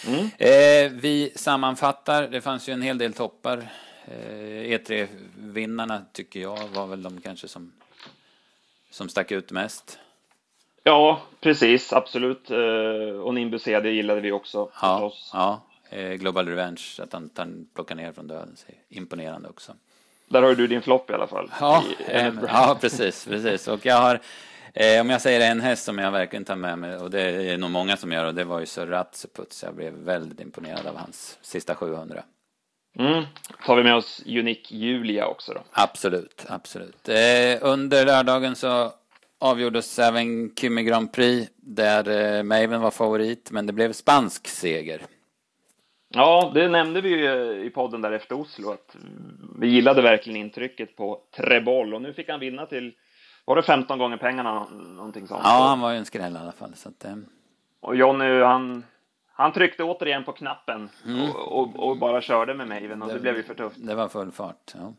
Mm. 0.07 0.31
Eh, 0.39 0.93
vi 1.01 1.33
sammanfattar, 1.35 2.29
det 2.29 2.41
fanns 2.41 2.69
ju 2.69 2.73
en 2.73 2.83
hel 2.83 2.99
del 2.99 3.13
toppar. 3.13 3.69
Eh, 4.09 4.79
E3-vinnarna 4.79 6.03
tycker 6.13 6.41
jag 6.41 6.69
var 6.75 6.87
väl 6.87 7.03
de 7.03 7.21
kanske 7.21 7.49
som, 7.49 7.73
som 8.91 9.09
stack 9.09 9.31
ut 9.33 9.51
mest. 9.51 9.99
Ja, 10.83 11.21
precis, 11.41 11.93
absolut. 11.93 12.51
Eh, 12.51 13.21
Och 13.23 13.35
Nimbus 13.35 13.63
CD 13.63 13.91
gillade 13.91 14.21
vi 14.21 14.33
också 14.33 14.71
Ja, 14.83 14.99
förstås. 15.01 15.31
ja. 15.33 15.63
Eh, 15.91 16.13
Global 16.13 16.49
Revenge, 16.49 16.83
att 16.99 17.13
han, 17.13 17.31
han 17.37 17.69
plockar 17.75 17.95
ner 17.95 18.13
från 18.13 18.27
döden, 18.27 18.57
imponerande 18.89 19.49
också. 19.49 19.73
Där 20.29 20.43
har 20.43 20.55
du 20.55 20.67
din 20.67 20.83
flopp 20.83 21.11
i 21.11 21.13
alla 21.13 21.27
fall. 21.27 21.51
Ja, 21.61 21.85
Brown. 22.09 22.45
ja 22.49 22.79
precis, 22.81 23.25
precis. 23.25 23.69
Och 23.69 23.87
jag 23.87 23.97
har, 24.01 24.21
eh, 24.75 25.01
om 25.01 25.11
jag 25.11 25.21
säger 25.21 25.51
en 25.51 25.61
häst 25.61 25.85
som 25.85 25.99
jag 25.99 26.11
verkligen 26.11 26.45
tar 26.45 26.57
med 26.57 26.79
mig, 26.79 26.97
och 26.97 27.11
det 27.11 27.23
är 27.53 27.59
nog 27.59 27.71
många 27.71 27.97
som 27.97 28.13
gör, 28.13 28.27
och 28.27 28.35
det 28.35 28.45
var 28.45 28.61
ju 28.61 28.67
Sir 28.67 28.87
Ratseputs. 28.87 29.63
Jag 29.63 29.75
blev 29.75 29.93
väldigt 29.93 30.41
imponerad 30.41 30.87
av 30.87 30.97
hans 30.97 31.39
sista 31.43 31.75
700. 31.75 32.23
Mm. 32.99 33.25
Tar 33.67 33.77
vi 33.77 33.83
med 33.83 33.95
oss 33.97 34.23
Unique 34.27 34.75
Julia 34.75 35.27
också 35.27 35.53
då? 35.55 35.61
Absolut, 35.73 36.47
absolut. 36.49 37.09
Eh, 37.09 37.59
under 37.63 38.07
lördagen 38.07 38.57
så 38.57 38.93
avgjordes 39.41 39.99
även 39.99 40.55
Kymme 40.57 40.83
Grand 40.83 41.13
Prix, 41.13 41.51
där 41.57 42.37
eh, 42.37 42.43
Maven 42.43 42.81
var 42.81 42.91
favorit, 42.91 43.51
men 43.51 43.67
det 43.67 43.73
blev 43.73 43.93
spansk 43.93 44.49
seger. 44.49 45.01
Ja, 46.09 46.51
det 46.55 46.69
nämnde 46.69 47.01
vi 47.01 47.09
ju 47.09 47.65
i 47.65 47.71
podden 47.71 48.01
där 48.03 48.13
efter 48.13 48.41
Oslo 48.41 48.71
att 48.71 48.97
vi 49.59 49.69
gillade 49.69 50.03
verkligen 50.03 50.41
intrycket 50.41 50.97
på 50.97 51.21
Trebol 51.37 51.95
och 51.95 52.03
nu 52.03 52.13
fick 52.13 52.29
han 52.29 52.41
vinna 52.41 52.67
till, 52.67 52.93
var 53.45 53.57
det 53.57 53.63
15 53.63 53.99
gånger 53.99 54.17
pengarna 54.17 54.67
någonting 54.71 55.29
sånt? 55.29 55.41
Ja, 55.45 55.67
han 55.69 55.81
var 55.81 55.93
ju 55.93 55.99
en 55.99 56.05
skräll 56.05 56.33
i 56.35 56.39
alla 56.39 56.53
fall. 56.53 56.75
Så 56.75 56.89
att, 56.89 57.05
eh, 57.05 57.17
Och 57.81 57.97
Jonny, 57.97 58.41
han, 58.41 58.85
han 59.37 59.53
tryckte 59.53 59.83
återigen 59.83 60.25
på 60.25 60.33
knappen 60.33 60.91
Mm. 61.05 61.31
och, 61.31 61.61
och, 61.61 61.89
och 61.89 61.97
bara 61.99 62.21
körde 62.21 62.55
med 62.55 62.69
Maven 62.69 63.03
och 63.03 63.09
det 63.13 63.21
blev 63.21 63.37
ju 63.37 63.43
för 63.43 63.55
tufft. 63.55 63.77
det 63.79 63.95
var 63.95 64.09
full 64.09 64.33
fart. 64.33 64.75
Ja. 64.75 64.95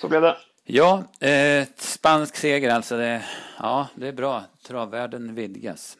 Så 0.00 0.08
blev 0.08 0.22
det. 0.22 0.36
Ja, 0.64 1.04
eh, 1.20 1.66
spansk 1.76 2.36
seger 2.36 2.70
alltså. 2.74 2.96
Det, 2.96 3.24
ja, 3.58 3.88
det 3.94 4.08
är 4.08 4.12
bra. 4.12 4.44
Travvärlden 4.66 5.34
vidgas. 5.34 5.98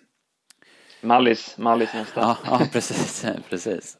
Mallis, 1.00 1.58
Mallis 1.58 1.94
nästa. 1.94 2.20
Ja, 2.20 2.36
ja 2.44 2.60
precis. 2.72 3.26
precis. 3.48 3.98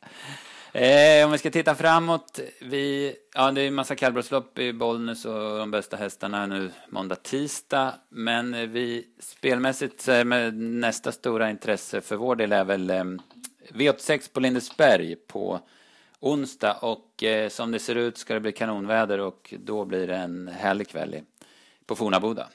Eh, 0.77 1.27
om 1.27 1.33
vi 1.33 1.39
ska 1.39 1.51
titta 1.51 1.75
framåt. 1.75 2.41
Vi, 2.61 3.15
ja, 3.35 3.51
det 3.51 3.61
är 3.63 3.69
en 3.69 3.75
massa 3.75 3.95
kallblodslopp 3.95 4.59
i 4.59 4.73
Bollnäs 4.73 5.25
och 5.25 5.59
de 5.59 5.71
bästa 5.71 5.97
hästarna 5.97 6.43
är 6.43 6.47
nu 6.47 6.71
måndag, 6.89 7.17
tisdag. 7.17 7.95
Men 8.09 8.73
vi 8.73 9.05
spelmässigt 9.21 10.07
med 10.07 10.55
nästa 10.57 11.13
stora 11.13 11.51
intresse 11.51 12.01
för 12.01 12.17
vår 12.17 12.37
del 12.37 12.53
är 12.53 12.65
väl 12.65 12.91
eh, 12.91 13.05
V86 13.75 14.33
på 14.33 14.41
Lindesberg 14.41 15.17
på 15.17 15.61
onsdag 16.21 16.73
och 16.73 17.25
eh, 17.25 17.49
som 17.49 17.73
det 17.73 17.79
ser 17.79 17.95
ut 17.95 18.19
ska 18.19 18.35
det 18.35 18.41
bli 18.41 18.53
kanonväder 18.53 19.21
och 19.21 19.55
då 19.59 19.85
blir 19.85 20.07
det 20.07 20.17
en 20.17 20.49
härlig 20.49 20.89
kväll 20.89 21.21
på 21.87 21.97
Fornaboda. 21.97 22.49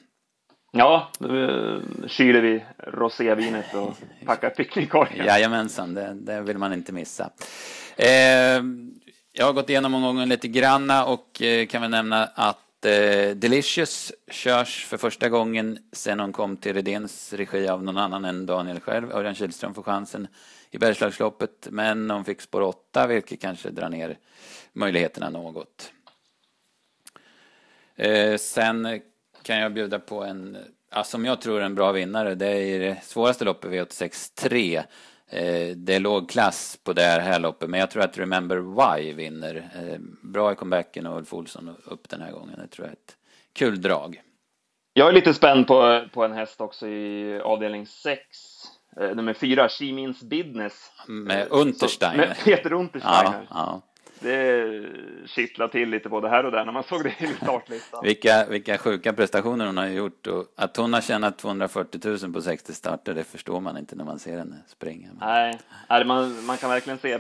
Ja, 0.71 1.09
då 1.19 1.37
eh, 1.37 1.79
kyler 2.07 2.41
vi 2.41 2.65
rosévinet 2.77 3.75
och 3.75 3.97
packar 4.25 4.49
picknickkorgen. 4.49 5.25
Jajamensan, 5.25 5.93
det, 5.93 6.13
det 6.13 6.41
vill 6.41 6.57
man 6.57 6.73
inte 6.73 6.93
missa. 6.93 7.29
Eh, 8.01 8.63
jag 9.31 9.45
har 9.45 9.53
gått 9.53 9.69
igenom 9.69 9.93
omgången 9.93 10.29
lite 10.29 10.47
granna 10.47 11.05
och 11.05 11.41
eh, 11.41 11.67
kan 11.67 11.81
väl 11.81 11.91
nämna 11.91 12.25
att 12.25 12.85
eh, 12.85 13.29
Delicious 13.35 14.11
körs 14.31 14.85
för 14.85 14.97
första 14.97 15.29
gången 15.29 15.79
sedan 15.91 16.19
hon 16.19 16.33
kom 16.33 16.57
till 16.57 16.73
Redéns 16.73 17.33
regi 17.33 17.67
av 17.67 17.83
någon 17.83 17.97
annan 17.97 18.25
än 18.25 18.45
Daniel 18.45 18.79
själv. 18.79 19.11
Örjan 19.11 19.35
Kihlström 19.35 19.73
får 19.73 19.83
chansen 19.83 20.27
i 20.71 20.77
Bergslagsloppet, 20.77 21.67
men 21.71 22.09
hon 22.09 22.25
fick 22.25 22.41
spår 22.41 22.61
8, 22.61 23.07
vilket 23.07 23.41
kanske 23.41 23.69
drar 23.69 23.89
ner 23.89 24.17
möjligheterna 24.73 25.29
något. 25.29 25.91
Eh, 27.95 28.37
sen 28.37 29.01
kan 29.43 29.57
jag 29.57 29.73
bjuda 29.73 29.99
på 29.99 30.23
en, 30.23 30.57
som 31.05 31.25
jag 31.25 31.41
tror 31.41 31.61
är 31.61 31.65
en 31.65 31.75
bra 31.75 31.91
vinnare. 31.91 32.35
Det 32.35 32.47
är 32.47 32.79
det 32.79 33.03
svåraste 33.03 33.45
loppet 33.45 33.71
V86 33.71 34.35
3. 34.35 34.83
Eh, 35.33 35.75
det 35.75 35.95
är 35.95 35.99
låg 35.99 36.29
klass 36.29 36.79
på 36.83 36.93
det 36.93 37.01
här 37.01 37.39
loppet, 37.39 37.69
men 37.69 37.79
jag 37.79 37.91
tror 37.91 38.03
att 38.03 38.17
Remember 38.17 38.57
Why 38.57 39.13
vinner. 39.13 39.55
Eh, 39.55 39.99
bra 40.21 40.51
i 40.51 40.55
comebacken 40.55 41.07
och 41.07 41.17
Ulf 41.17 41.33
Olsson 41.33 41.75
upp 41.85 42.09
den 42.09 42.21
här 42.21 42.31
gången. 42.31 42.59
Det 42.59 42.67
tror 42.67 42.87
jag 42.87 42.91
är 42.91 42.93
ett 42.93 43.15
kul 43.53 43.81
drag. 43.81 44.21
Jag 44.93 45.09
är 45.09 45.13
lite 45.13 45.33
spänd 45.33 45.67
på, 45.67 46.05
på 46.13 46.23
en 46.25 46.33
häst 46.33 46.61
också 46.61 46.87
i 46.87 47.39
avdelning 47.43 47.85
6. 47.87 48.21
Eh, 48.97 49.15
nummer 49.15 49.33
4, 49.33 49.69
She 49.69 49.93
Means 49.93 50.23
Business. 50.23 50.91
Med 51.07 51.47
Untersteiner. 51.49 52.17
med 52.17 52.37
Peter 52.43 52.73
Untersteiner. 52.73 53.47
Ja, 53.49 53.81
ja 53.81 53.81
det 54.21 54.85
kittlade 55.25 55.71
till 55.71 55.89
lite 55.89 56.09
både 56.09 56.29
här 56.29 56.45
och 56.45 56.51
där 56.51 56.65
när 56.65 56.71
man 56.71 56.83
såg 56.83 57.03
det 57.03 57.15
i 57.19 57.27
startlistan. 57.27 58.03
vilka, 58.03 58.45
vilka 58.49 58.77
sjuka 58.77 59.13
prestationer 59.13 59.65
hon 59.65 59.77
har 59.77 59.87
gjort 59.87 60.27
och 60.27 60.45
att 60.55 60.77
hon 60.77 60.93
har 60.93 61.01
tjänat 61.01 61.37
240 61.37 62.01
000 62.23 62.33
på 62.33 62.41
60 62.41 62.73
starter 62.73 63.13
det 63.13 63.23
förstår 63.23 63.59
man 63.59 63.77
inte 63.77 63.95
när 63.95 64.05
man 64.05 64.19
ser 64.19 64.37
henne 64.37 64.55
springa. 64.67 65.09
Nej, 65.19 65.59
man, 66.05 66.45
man 66.45 66.57
kan 66.57 66.69
verkligen 66.69 66.99
se 66.99 67.19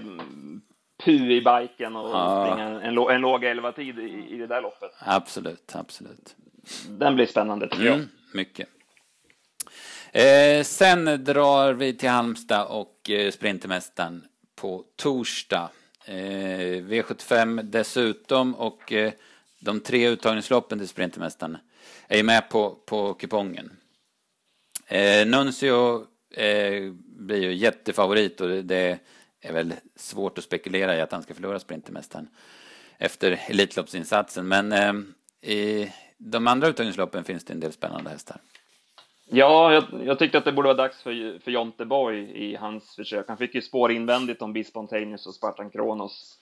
pu 1.03 1.11
i 1.11 1.41
biken 1.41 1.95
och 1.95 2.09
ja. 2.09 2.45
springa 2.45 2.69
en, 2.69 2.97
en 3.09 3.21
låg 3.21 3.43
11 3.43 3.71
tid 3.71 3.99
i, 3.99 4.27
i 4.29 4.37
det 4.37 4.47
där 4.47 4.61
loppet. 4.61 4.91
Absolut, 4.99 5.75
absolut. 5.75 6.35
Den 6.89 7.15
blir 7.15 7.25
spännande 7.25 7.67
tycker 7.67 7.87
mm, 7.87 7.99
jag. 7.99 8.07
Mycket. 8.33 8.67
Eh, 10.13 10.63
sen 10.63 11.23
drar 11.23 11.73
vi 11.73 11.93
till 11.93 12.09
Halmstad 12.09 12.67
och 12.67 13.09
eh, 13.09 13.31
Sprintermästaren 13.31 14.23
på 14.55 14.83
torsdag. 14.95 15.69
Eh, 16.05 16.83
V75 16.83 17.63
dessutom 17.63 18.55
och 18.55 18.91
eh, 18.91 19.13
de 19.59 19.79
tre 19.79 20.07
uttagningsloppen 20.07 20.79
till 20.79 20.87
Sprintermästaren 20.87 21.57
är 22.07 22.17
ju 22.17 22.23
med 22.23 22.49
på, 22.49 22.75
på 22.85 23.13
kupongen. 23.13 23.71
Eh, 24.87 25.27
Nuncio 25.27 26.05
eh, 26.31 26.93
blir 27.03 27.41
ju 27.41 27.53
jättefavorit 27.53 28.41
och 28.41 28.47
det, 28.47 28.61
det 28.61 28.99
är 29.41 29.53
väl 29.53 29.73
svårt 29.95 30.37
att 30.37 30.43
spekulera 30.43 30.97
i 30.97 31.01
att 31.01 31.11
han 31.11 31.23
ska 31.23 31.33
förlora 31.33 31.59
Sprintermästaren 31.59 32.27
efter 32.97 33.41
Elitloppsinsatsen. 33.47 34.47
Men 34.47 34.71
eh, 34.71 34.93
i 35.51 35.91
de 36.17 36.47
andra 36.47 36.67
uttagningsloppen 36.67 37.23
finns 37.23 37.45
det 37.45 37.53
en 37.53 37.59
del 37.59 37.73
spännande 37.73 38.09
hästar. 38.09 38.37
Ja, 39.33 39.73
jag, 39.73 39.83
jag 40.05 40.19
tyckte 40.19 40.37
att 40.37 40.45
det 40.45 40.51
borde 40.51 40.67
vara 40.67 40.77
dags 40.77 41.03
för, 41.03 41.39
för 41.39 41.51
Jonte 41.51 41.85
Boy 41.85 42.19
i 42.19 42.55
hans 42.55 42.95
försök. 42.95 43.25
Han 43.27 43.37
fick 43.37 43.55
ju 43.55 43.61
spår 43.61 43.91
invändigt 43.91 44.41
om 44.41 44.53
Bispontaneous 44.53 45.27
och 45.27 45.33
Spartan 45.33 45.69
Kronos. 45.69 46.37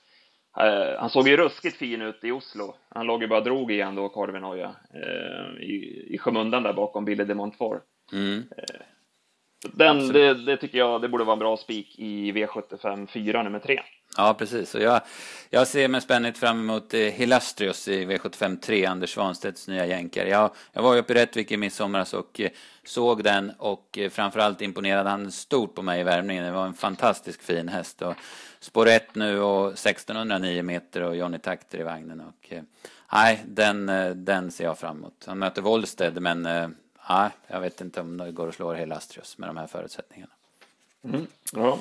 Uh, 0.61 0.99
han 0.99 1.09
såg 1.09 1.27
ju 1.27 1.37
ruskigt 1.37 1.77
fin 1.77 2.01
ut 2.01 2.23
i 2.23 2.31
Oslo. 2.31 2.75
Han 2.89 3.05
låg 3.05 3.21
ju 3.21 3.27
bara 3.27 3.41
drog 3.41 3.71
igen 3.71 3.95
då, 3.95 4.09
Korvenoja, 4.09 4.75
uh, 4.95 5.63
i, 5.63 6.05
i 6.09 6.17
skymundan 6.17 6.63
där 6.63 6.73
bakom 6.73 7.05
Billy 7.05 7.23
de 7.23 7.35
Montfort. 7.35 7.83
Mm. 8.13 8.37
Uh, 8.37 8.81
den, 9.73 10.07
det, 10.07 10.33
det, 10.33 10.57
tycker 10.57 10.77
jag, 10.77 11.01
det 11.01 11.09
borde 11.09 11.23
vara 11.23 11.33
en 11.33 11.39
bra 11.39 11.57
spik 11.57 11.99
i 11.99 12.31
V75 12.31 13.07
4 13.07 13.43
nummer 13.43 13.59
3. 13.59 13.79
Ja, 14.19 14.33
precis. 14.33 14.75
Och 14.75 14.81
jag, 14.81 15.01
jag 15.49 15.67
ser 15.67 15.87
med 15.87 16.03
spänning 16.03 16.33
fram 16.33 16.59
emot 16.59 16.93
eh, 16.93 16.99
Hilastrios 16.99 17.87
i 17.87 18.05
V75 18.05 18.59
3, 18.59 18.85
Anders 18.85 19.13
Svanstedts 19.13 19.67
nya 19.67 19.85
jänkare. 19.85 20.29
Jag, 20.29 20.51
jag 20.73 20.81
var 20.81 20.93
ju 20.93 20.99
uppe 20.99 21.13
i 21.13 21.15
Rättvik 21.15 21.51
i 21.51 21.57
midsomras 21.57 22.13
och 22.13 22.39
eh, 22.39 22.49
såg 22.83 23.23
den 23.23 23.51
och 23.57 23.97
eh, 23.97 24.09
framförallt 24.09 24.61
imponerade 24.61 25.09
han 25.09 25.31
stort 25.31 25.75
på 25.75 25.81
mig 25.81 26.01
i 26.01 26.03
värmningen. 26.03 26.45
Det 26.45 26.51
var 26.51 26.65
en 26.65 26.73
fantastisk 26.73 27.41
fin 27.41 27.67
häst. 27.67 28.01
Och 28.01 28.15
spår 28.59 28.87
1 28.87 29.15
nu 29.15 29.41
och 29.41 29.67
1609 29.67 30.63
meter 30.63 31.01
och 31.01 31.15
Johnny 31.15 31.39
Takter 31.39 31.79
i 31.79 31.83
vagnen. 31.83 32.21
Och, 32.21 32.53
eh, 32.53 32.63
nej, 33.13 33.43
den, 33.45 33.89
eh, 33.89 34.09
den 34.09 34.51
ser 34.51 34.63
jag 34.63 34.79
fram 34.79 34.97
emot. 34.97 35.23
Han 35.27 35.39
möter 35.39 35.61
Wollsted, 35.61 36.21
men 36.21 36.45
eh, 36.45 36.69
nej, 37.09 37.29
jag 37.47 37.61
vet 37.61 37.81
inte 37.81 38.01
om 38.01 38.17
det 38.17 38.31
går 38.31 38.47
att 38.47 38.55
slå 38.55 38.73
Hilastrios 38.73 39.37
med 39.37 39.49
de 39.49 39.57
här 39.57 39.67
förutsättningarna. 39.67 40.33
Mm. 41.03 41.27
Ja. 41.53 41.79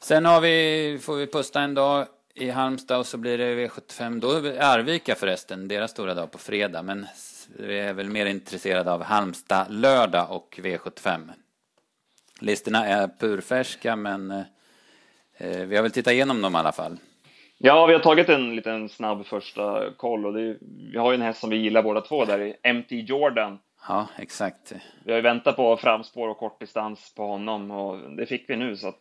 Sen 0.00 0.24
har 0.24 0.40
vi, 0.40 0.98
får 1.02 1.16
vi 1.16 1.26
pusta 1.26 1.60
en 1.60 1.74
dag 1.74 2.06
i 2.34 2.50
Halmstad 2.50 2.98
och 2.98 3.06
så 3.06 3.18
blir 3.18 3.38
det 3.38 3.54
V75. 3.54 4.20
Då 4.20 4.30
är 4.30 4.60
Arvika 4.60 5.14
förresten, 5.14 5.68
deras 5.68 5.90
stora 5.90 6.14
dag 6.14 6.30
på 6.30 6.38
fredag. 6.38 6.82
Men 6.82 7.06
vi 7.58 7.78
är 7.78 7.92
väl 7.92 8.10
mer 8.10 8.26
intresserade 8.26 8.92
av 8.92 9.02
Halmstad 9.02 9.66
lördag 9.70 10.26
och 10.30 10.60
V75. 10.62 11.30
Listorna 12.40 12.86
är 12.86 13.08
purfärska 13.18 13.96
men 13.96 14.30
eh, 15.36 15.60
vi 15.66 15.76
har 15.76 15.82
väl 15.82 15.92
tittat 15.92 16.12
igenom 16.12 16.42
dem 16.42 16.54
i 16.54 16.58
alla 16.58 16.72
fall. 16.72 16.96
Ja, 17.58 17.86
vi 17.86 17.92
har 17.92 18.00
tagit 18.00 18.28
en 18.28 18.56
liten 18.56 18.88
snabb 18.88 19.26
första 19.26 19.92
koll 19.96 20.26
och 20.26 20.32
det, 20.32 20.56
vi 20.92 20.98
har 20.98 21.12
ju 21.12 21.14
en 21.14 21.22
häst 21.22 21.40
som 21.40 21.50
vi 21.50 21.56
gillar 21.56 21.82
båda 21.82 22.00
två 22.00 22.24
där 22.24 22.40
i 22.40 22.72
MT 22.72 22.86
Jordan. 22.90 23.58
Ja, 23.88 24.06
exakt. 24.18 24.72
Vi 25.04 25.12
har 25.12 25.16
ju 25.16 25.22
väntat 25.22 25.56
på 25.56 25.76
framspår 25.76 26.28
och 26.28 26.38
kortdistans 26.38 27.14
på 27.16 27.26
honom 27.26 27.70
och 27.70 28.16
det 28.16 28.26
fick 28.26 28.50
vi 28.50 28.56
nu 28.56 28.76
så 28.76 28.88
att 28.88 29.00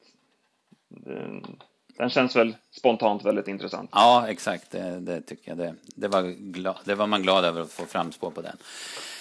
den 1.98 2.10
känns 2.10 2.36
väl 2.36 2.56
spontant 2.72 3.26
väldigt 3.26 3.48
intressant. 3.48 3.90
Ja, 3.94 4.26
exakt. 4.28 4.72
Det, 4.72 5.00
det 5.00 5.22
tycker 5.22 5.52
jag. 5.52 5.58
Det, 5.58 5.76
det, 5.96 6.08
var 6.08 6.22
glad, 6.52 6.78
det 6.84 6.96
var 6.96 7.08
man 7.08 7.22
glad 7.22 7.46
över 7.46 7.62
att 7.62 7.72
få 7.72 7.86
framspår 7.86 8.32
på 8.32 8.42
den. 8.42 8.58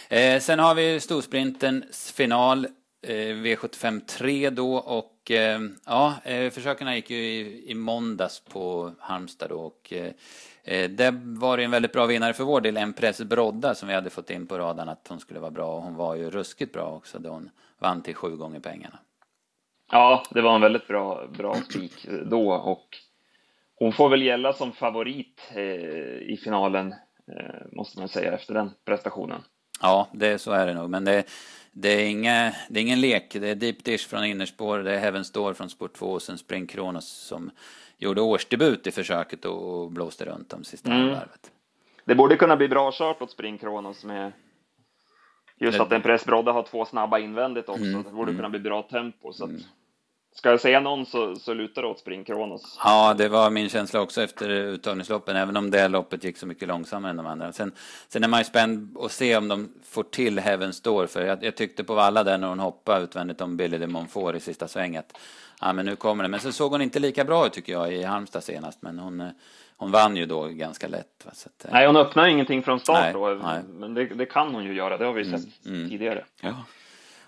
Eh, 0.08 0.40
sen 0.40 0.58
har 0.58 0.74
vi 0.74 1.00
storsprintens 1.00 2.12
final, 2.12 2.66
eh, 3.02 3.10
V75 3.10 4.00
3 4.06 4.50
då 4.50 4.74
och 4.74 5.30
eh, 5.30 5.60
ja, 5.84 6.14
eh, 6.24 6.50
försöken 6.50 6.94
gick 6.94 7.10
ju 7.10 7.16
i, 7.16 7.70
i 7.70 7.74
måndags 7.74 8.40
på 8.40 8.92
Halmstad 8.98 9.48
då 9.48 9.56
och 9.56 9.92
eh, 9.92 10.12
eh 10.64 10.90
det 10.90 11.10
var 11.22 11.58
en 11.58 11.70
väldigt 11.70 11.92
bra 11.92 12.06
vinnare 12.06 12.32
för 12.32 12.44
vår 12.44 12.60
del, 12.60 12.76
Empress 12.76 13.20
Brodda 13.20 13.74
som 13.74 13.88
vi 13.88 13.94
hade 13.94 14.10
fått 14.10 14.30
in 14.30 14.46
på 14.46 14.58
radarn 14.58 14.88
att 14.88 15.06
hon 15.08 15.20
skulle 15.20 15.40
vara 15.40 15.50
bra 15.50 15.76
och 15.76 15.82
hon 15.82 15.94
var 15.94 16.14
ju 16.14 16.30
ruskigt 16.30 16.72
bra 16.72 16.96
också 16.96 17.18
då 17.18 17.30
hon 17.30 17.50
vann 17.78 18.02
till 18.02 18.14
sju 18.14 18.36
gånger 18.36 18.60
pengarna. 18.60 18.98
Ja, 19.90 20.22
det 20.30 20.40
var 20.40 20.54
en 20.54 20.60
väldigt 20.60 20.88
bra, 20.88 21.26
bra 21.26 21.54
spik 21.54 22.06
då 22.30 22.52
och 22.52 22.88
hon 23.76 23.92
får 23.92 24.08
väl 24.08 24.22
gälla 24.22 24.52
som 24.52 24.72
favorit 24.72 25.42
eh, 25.54 25.62
i 26.32 26.40
finalen, 26.44 26.92
eh, 27.32 27.66
måste 27.72 27.98
man 27.98 28.08
säga, 28.08 28.32
efter 28.32 28.54
den 28.54 28.70
prestationen. 28.84 29.42
Ja, 29.80 30.08
det, 30.12 30.38
så 30.38 30.52
är 30.52 30.66
det 30.66 30.74
nog, 30.74 30.90
men 30.90 31.04
det, 31.04 31.24
det, 31.72 31.88
är 31.88 32.06
inga, 32.06 32.52
det 32.68 32.80
är 32.80 32.82
ingen 32.82 33.00
lek. 33.00 33.32
Det 33.40 33.48
är 33.48 33.54
Deep 33.54 33.84
Dish 33.84 34.08
från 34.08 34.24
innerspår, 34.24 34.78
det 34.78 34.94
är 34.94 34.98
Heaven 34.98 35.24
Store 35.24 35.54
från 35.54 35.70
spår 35.70 35.88
2 35.88 36.06
och 36.06 36.22
sen 36.22 36.38
Spring 36.38 36.66
Kronos 36.66 37.08
som 37.08 37.50
gjorde 37.98 38.20
årsdebut 38.20 38.86
i 38.86 38.90
försöket 38.90 39.44
och 39.44 39.90
blåste 39.90 40.24
runt 40.24 40.52
om 40.52 40.64
sista 40.64 40.92
mm. 40.92 41.08
varvet. 41.08 41.50
Det 42.04 42.14
borde 42.14 42.36
kunna 42.36 42.56
bli 42.56 42.68
bra 42.68 42.90
kört 42.92 43.22
åt 43.22 43.30
Spring 43.30 43.58
Kronos 43.58 44.04
med 44.04 44.32
just 45.60 45.78
det... 45.78 45.84
att 45.84 45.92
en 45.92 46.02
pressbrodda 46.02 46.52
har 46.52 46.62
två 46.62 46.84
snabba 46.84 47.18
invändigt 47.18 47.68
också. 47.68 47.84
Mm. 47.84 48.02
Det 48.02 48.10
borde 48.10 48.34
kunna 48.34 48.48
bli 48.48 48.60
bra 48.60 48.82
tempo. 48.82 49.32
Så 49.32 49.44
att... 49.44 49.50
Mm. 49.50 49.62
Ska 50.36 50.50
jag 50.50 50.60
säga 50.60 50.80
någon 50.80 51.06
så, 51.06 51.36
så 51.36 51.54
lutar 51.54 51.82
det 51.82 51.88
åt 51.88 51.98
Spring 51.98 52.24
Kronos. 52.24 52.78
Ja, 52.84 53.14
det 53.18 53.28
var 53.28 53.50
min 53.50 53.68
känsla 53.68 54.00
också 54.00 54.22
efter 54.22 54.48
uttagningsloppen, 54.50 55.36
även 55.36 55.56
om 55.56 55.70
det 55.70 55.88
loppet 55.88 56.24
gick 56.24 56.36
så 56.36 56.46
mycket 56.46 56.68
långsammare 56.68 57.10
än 57.10 57.16
de 57.16 57.26
andra. 57.26 57.52
Sen, 57.52 57.72
sen 58.08 58.24
är 58.24 58.28
man 58.28 58.40
ju 58.40 58.44
spänd 58.44 58.98
att 58.98 59.12
se 59.12 59.36
om 59.36 59.48
de 59.48 59.72
får 59.84 60.02
till 60.02 60.38
Heaven 60.38 60.72
Store, 60.72 61.06
för 61.06 61.26
jag, 61.26 61.44
jag 61.44 61.56
tyckte 61.56 61.84
på 61.84 61.94
Valla 61.94 62.24
där 62.24 62.38
när 62.38 62.48
hon 62.48 62.58
hoppade 62.58 63.04
utvändigt 63.04 63.40
om 63.40 63.56
Billy 63.56 63.78
de 63.78 63.86
Monfort 63.86 64.34
i 64.34 64.40
sista 64.40 64.68
svänget. 64.68 65.18
Ja, 65.60 65.72
men 65.72 65.86
nu 65.86 65.96
kommer 65.96 66.24
det. 66.24 66.28
Men 66.28 66.40
så 66.40 66.52
såg 66.52 66.72
hon 66.72 66.82
inte 66.82 66.98
lika 66.98 67.24
bra 67.24 67.46
ut 67.46 67.52
tycker 67.52 67.72
jag 67.72 67.94
i 67.94 68.02
Halmstad 68.02 68.44
senast, 68.44 68.82
men 68.82 68.98
hon, 68.98 69.30
hon 69.76 69.90
vann 69.90 70.16
ju 70.16 70.26
då 70.26 70.48
ganska 70.48 70.88
lätt. 70.88 71.26
Att, 71.26 71.66
nej, 71.70 71.86
hon 71.86 71.96
öppnade 71.96 72.30
ingenting 72.30 72.62
från 72.62 72.80
start 72.80 73.00
nej, 73.02 73.12
då, 73.12 73.28
nej. 73.28 73.62
men 73.68 73.94
det, 73.94 74.04
det, 74.06 74.26
kan 74.26 74.54
hon 74.54 74.64
ju 74.64 74.74
göra, 74.74 74.98
det 74.98 75.04
har 75.04 75.12
vi 75.12 75.26
mm, 75.26 75.40
sett 75.40 75.66
mm, 75.66 75.88
tidigare. 75.88 76.24
Ja. 76.40 76.64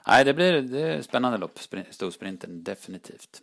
Nej, 0.07 0.25
det 0.25 0.35
blir 0.35 0.63
det 0.63 1.03
spännande 1.03 1.39
lopp, 1.39 1.59
storsprinten, 1.91 2.65
definitivt. 2.65 3.43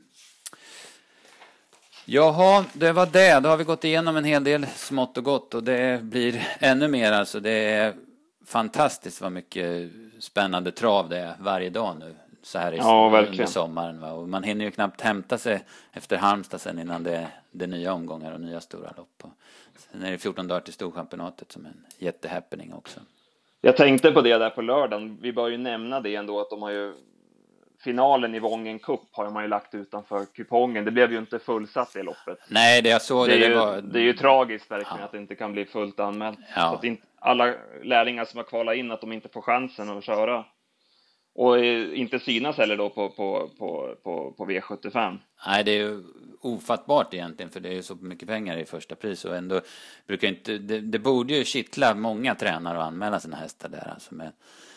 Jaha, 2.06 2.66
det 2.74 2.92
var 2.92 3.06
det. 3.06 3.39
Då 3.39 3.50
har 3.50 3.58
vi 3.58 3.63
gått 3.63 3.84
igenom 3.84 4.18
en 4.18 4.24
hel 4.24 4.44
del 4.44 4.68
smått 4.68 5.18
och 5.18 5.24
gott 5.24 5.54
och 5.54 5.63
det 5.63 6.04
blir 6.04 6.48
ännu 6.60 6.88
mer 6.88 7.12
alltså. 7.12 7.39
Det 7.39 7.52
är 7.52 7.94
fantastiskt 8.46 9.22
vad 9.22 9.32
mycket 9.32 9.92
spännande 10.20 10.72
trav 10.72 11.10
det 11.10 11.18
är 11.18 11.36
varje 11.39 11.70
dag 11.70 11.96
nu. 12.00 12.16
Så 12.43 12.60
här 12.60 12.71
i, 12.71 12.77
Ja, 12.77 13.06
under 13.06 13.21
verkligen. 13.21 13.47
sommaren. 13.47 13.99
Va? 14.01 14.12
Och 14.12 14.29
man 14.29 14.43
hinner 14.43 14.65
ju 14.65 14.71
knappt 14.71 15.01
hämta 15.01 15.38
sig 15.38 15.63
efter 15.93 16.17
Halmstad 16.17 16.62
sen 16.62 16.79
innan 16.79 17.03
det, 17.03 17.27
det 17.51 17.65
är 17.65 17.69
nya 17.69 17.93
omgångar 17.93 18.32
och 18.34 18.41
nya 18.41 18.62
stora 18.62 18.93
lopp. 18.97 19.21
Och 19.23 19.29
sen 19.91 20.03
är 20.03 20.12
det 20.12 20.17
14 20.17 20.47
dagar 20.47 20.62
till 20.62 20.73
Storchampionatet 20.73 21.51
som 21.51 21.65
är 21.65 21.69
en 21.69 21.86
jättehappening 21.97 22.73
också. 22.73 22.99
Jag 23.62 23.77
tänkte 23.77 24.12
på 24.12 24.21
det 24.21 24.38
där 24.38 24.49
på 24.49 24.62
lördagen. 24.62 25.17
Vi 25.21 25.34
bör 25.34 25.47
ju 25.49 25.58
nämna 25.58 25.99
det 26.01 26.15
ändå 26.15 26.39
att 26.41 26.49
de 26.49 26.62
har 26.62 26.71
ju 26.71 26.93
finalen 27.84 28.36
i 28.36 28.39
Vången 28.39 28.79
Cup 28.79 28.99
har 29.12 29.29
man 29.29 29.43
ju 29.43 29.49
lagt 29.49 29.75
utanför 29.75 30.25
kupongen. 30.25 30.86
Det 30.86 30.91
blev 30.91 31.12
ju 31.12 31.17
inte 31.17 31.39
fullsatt 31.39 31.93
det 31.93 32.03
loppet. 32.03 32.39
Nej, 32.47 32.82
det 32.82 32.89
jag 32.89 33.01
såg 33.01 33.27
Det 33.27 33.36
är, 33.36 33.39
det, 33.39 33.45
ju, 33.47 33.56
var... 33.56 33.82
det 33.82 33.99
är 33.99 34.03
ju 34.03 34.13
tragiskt 34.13 34.71
verkligen 34.71 34.97
Ja. 34.99 35.06
att 35.06 35.12
det 35.12 35.17
inte 35.17 35.36
kan 35.36 35.51
bli 35.53 35.65
fullt 35.65 35.99
anmält. 35.99 36.39
Ja. 36.56 36.69
Så 36.69 36.75
att 36.75 36.84
inte, 36.84 37.03
alla 37.19 37.53
lärlingar 37.84 38.25
som 38.25 38.38
har 38.38 38.43
kvalat 38.43 38.75
in, 38.75 38.91
att 38.91 39.01
de 39.01 39.12
inte 39.12 39.29
får 39.29 39.41
chansen 39.41 39.97
att 39.97 40.03
köra. 40.03 40.45
Och 41.36 41.60
eh, 41.60 42.00
inte 42.00 42.19
synas 42.19 42.58
heller 42.58 42.78
då 42.78 42.89
på, 42.89 43.10
på, 43.10 43.50
på, 43.60 43.96
på, 44.04 44.34
på 44.38 44.46
V75. 44.46 45.17
Nej, 45.48 45.63
det 45.63 45.72
är 45.72 45.78
ju 45.78 46.04
ofattbart 46.41 47.13
egentligen 47.13 47.52
för 47.52 47.60
det 47.60 47.69
är 47.69 47.74
ju 47.74 47.84
så 47.84 47.96
mycket 47.96 48.28
pengar 48.28 48.58
i 48.58 48.65
första 48.65 48.96
pris 48.96 49.26
och 49.26 49.36
ändå 49.36 49.62
brukar 50.08 50.28
inte, 50.28 50.58
det, 50.58 50.80
det 50.80 51.00
borde 51.00 51.34
ju 51.34 51.43
kittla 51.43 51.96
många 51.96 52.36
tränare 52.36 52.78
att 52.78 52.88
anmäla 52.88 53.19
sina 53.19 53.38
hästar 53.38 53.69
där 53.69 53.91
alltså 53.93 54.15
med, 54.15 54.32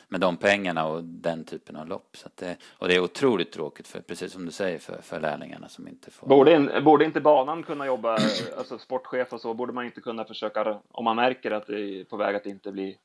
med 0.09 0.21
de 0.21 0.37
pengarna 0.37 0.87
och 0.87 1.05
den 1.05 1.45
typen 1.45 1.77
av 1.77 1.89
lopp. 1.89 2.17
Så 2.17 2.29
det, 2.35 2.57
och 2.79 2.89
det 2.89 2.95
är 2.95 3.01
otroligt 3.01 3.53
tråkigt 3.53 3.89
för, 3.89 4.01
precis 4.01 4.33
som 4.33 4.47
du 4.47 4.53
säger, 4.53 4.79
för, 4.79 5.03
för 5.03 5.21
lärlingarna 5.21 5.69
som 5.69 5.89
inte 5.89 6.11
får. 6.11 6.29
Borde, 6.29 6.55
in, 6.55 6.71
borde 6.85 7.05
inte 7.05 7.21
banan 7.21 7.63
kunna 7.63 7.87
jobba, 7.87 8.19
alltså 8.59 8.79
sportchef 8.79 9.33
och 9.33 9.41
så, 9.41 9.55
borde 9.55 9.73
man 9.73 9.85
inte 9.85 10.01
kunna 10.01 10.25
försöka, 10.25 10.81
om 10.91 11.05
man 11.05 11.17
märker 11.17 11.51
att 11.51 11.67
det 11.67 11.81
är 11.81 12.05
på 12.05 12.17
väg 12.17 12.37
att 12.37 12.47
inte 12.47 12.73
bli 12.73 12.97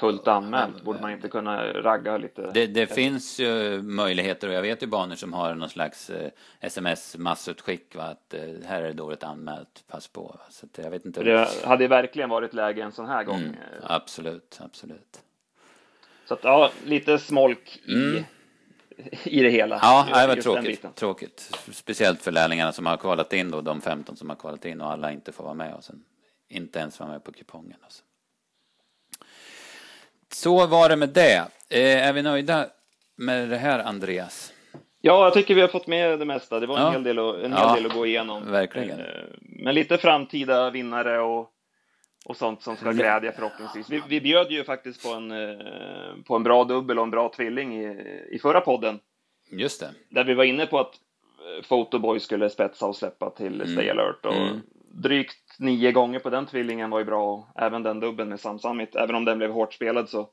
fullt 0.00 0.28
anmält, 0.28 0.82
borde 0.82 1.00
man 1.00 1.10
inte 1.10 1.28
kunna 1.28 1.72
ragga 1.72 2.16
lite? 2.18 2.50
Det, 2.54 2.66
det 2.66 2.86
finns 2.86 3.38
ju 3.40 3.82
möjligheter 3.82 4.48
och 4.48 4.54
jag 4.54 4.62
vet 4.62 4.82
ju 4.82 4.86
banor 4.86 5.14
som 5.14 5.32
har 5.32 5.54
någon 5.54 5.68
slags 5.70 6.10
eh, 6.10 6.30
sms-massutskick 6.60 7.96
va, 7.96 8.02
att 8.02 8.34
eh, 8.34 8.40
här 8.66 8.82
är 8.82 8.86
det 8.86 8.92
dåligt 8.92 9.22
anmält, 9.22 9.84
pass 9.88 10.08
på. 10.08 10.22
Va? 10.22 10.40
Så 10.50 10.66
att 10.66 10.78
jag 10.84 10.90
vet 10.90 11.04
inte. 11.04 11.22
Det 11.22 11.48
hade 11.64 11.88
verkligen 11.88 12.28
varit 12.28 12.54
läge 12.54 12.82
en 12.82 12.92
sån 12.92 13.06
här 13.06 13.24
gång. 13.24 13.40
Mm, 13.40 13.54
absolut, 13.82 14.58
absolut. 14.64 15.20
Så 16.28 16.34
att 16.34 16.44
ja, 16.44 16.70
lite 16.84 17.18
smolk 17.18 17.80
i, 17.84 17.92
Mm. 17.94 18.24
i 19.24 19.42
det 19.42 19.50
hela. 19.50 19.78
Ja, 19.82 20.06
Just- 20.08 20.20
det 20.20 20.26
var 20.26 20.36
tråkigt. 20.62 20.94
tråkigt. 20.96 21.58
Speciellt 21.72 22.22
för 22.22 22.32
lärlingarna 22.32 22.72
som 22.72 22.86
har 22.86 22.96
kvalat 22.96 23.32
in 23.32 23.50
då, 23.50 23.60
de 23.60 23.80
15 23.80 24.16
som 24.16 24.28
har 24.28 24.36
kvalat 24.36 24.64
in 24.64 24.80
och 24.80 24.90
alla 24.92 25.12
inte 25.12 25.32
får 25.32 25.44
vara 25.44 25.54
med 25.54 25.74
och 25.74 25.84
sen 25.84 26.04
inte 26.48 26.78
ens 26.78 27.00
vara 27.00 27.10
med 27.10 27.24
på 27.24 27.32
kupongen. 27.32 27.76
Alltså. 27.84 28.02
Så 30.32 30.66
var 30.66 30.88
det 30.88 30.96
med 30.96 31.08
det. 31.08 31.36
Eh, 31.70 32.08
är 32.08 32.12
vi 32.12 32.22
nöjda 32.22 32.66
med 33.16 33.48
det 33.50 33.56
här, 33.56 33.78
Andreas? 33.78 34.52
Ja, 35.00 35.24
jag 35.24 35.34
tycker 35.34 35.54
vi 35.54 35.60
har 35.60 35.68
fått 35.68 35.86
med 35.86 36.18
det 36.18 36.24
mesta. 36.24 36.60
Det 36.60 36.66
var 36.66 36.76
en 36.76 36.82
Ja. 36.82 36.90
hel 36.90 37.02
del 37.02 37.18
att, 37.18 37.36
en 37.42 37.52
Ja, 37.52 37.68
hel 37.74 37.82
del 37.82 37.86
att 37.90 37.96
gå 37.96 38.06
igenom. 38.06 38.50
verkligen. 38.52 39.00
Eh, 39.00 39.06
Men 39.40 39.74
lite 39.74 39.98
framtida 39.98 40.70
vinnare 40.70 41.20
och, 41.20 41.50
och 42.26 42.36
sånt 42.36 42.62
som 42.62 42.76
ska 42.76 42.92
glädja 42.92 43.32
förhoppningsvis. 43.32 43.90
Vi, 43.90 44.02
vi 44.08 44.20
bjöd 44.20 44.50
ju 44.50 44.64
faktiskt 44.64 45.02
på 45.02 45.08
en, 45.10 45.30
eh, 45.30 45.58
på 46.26 46.36
en 46.36 46.42
bra 46.42 46.64
dubbel 46.64 46.98
och 46.98 47.04
en 47.04 47.10
bra 47.10 47.32
tvilling 47.36 47.80
i, 47.84 47.86
i 48.32 48.38
förra 48.38 48.60
podden. 48.60 48.98
Just 49.50 49.80
det. 49.80 49.90
Där 50.08 50.24
vi 50.24 50.34
var 50.34 50.44
inne 50.44 50.66
på 50.66 50.78
att 50.78 50.94
Photoboy 51.68 52.20
skulle 52.20 52.50
spetsa 52.50 52.86
och 52.86 52.96
släppa 52.96 53.30
till 53.30 53.72
Stay 53.72 53.90
Alert. 53.90 54.26
Och 54.26 54.34
Mm. 54.34 54.60
Drygt 54.92 55.58
nio 55.58 55.92
gånger 55.92 56.18
på 56.18 56.30
den 56.30 56.46
tvillingen 56.46 56.90
var 56.90 56.98
ju 56.98 57.04
bra. 57.04 57.32
och 57.32 57.46
Även 57.62 57.82
den 57.82 58.00
dubbeln 58.00 58.28
med 58.28 58.40
Sam 58.40 58.58
Summit. 58.58 58.96
Även 58.96 59.14
om 59.14 59.24
den 59.24 59.38
blev 59.38 59.50
hårt 59.50 59.74
spelad 59.74 60.08
så 60.08 60.28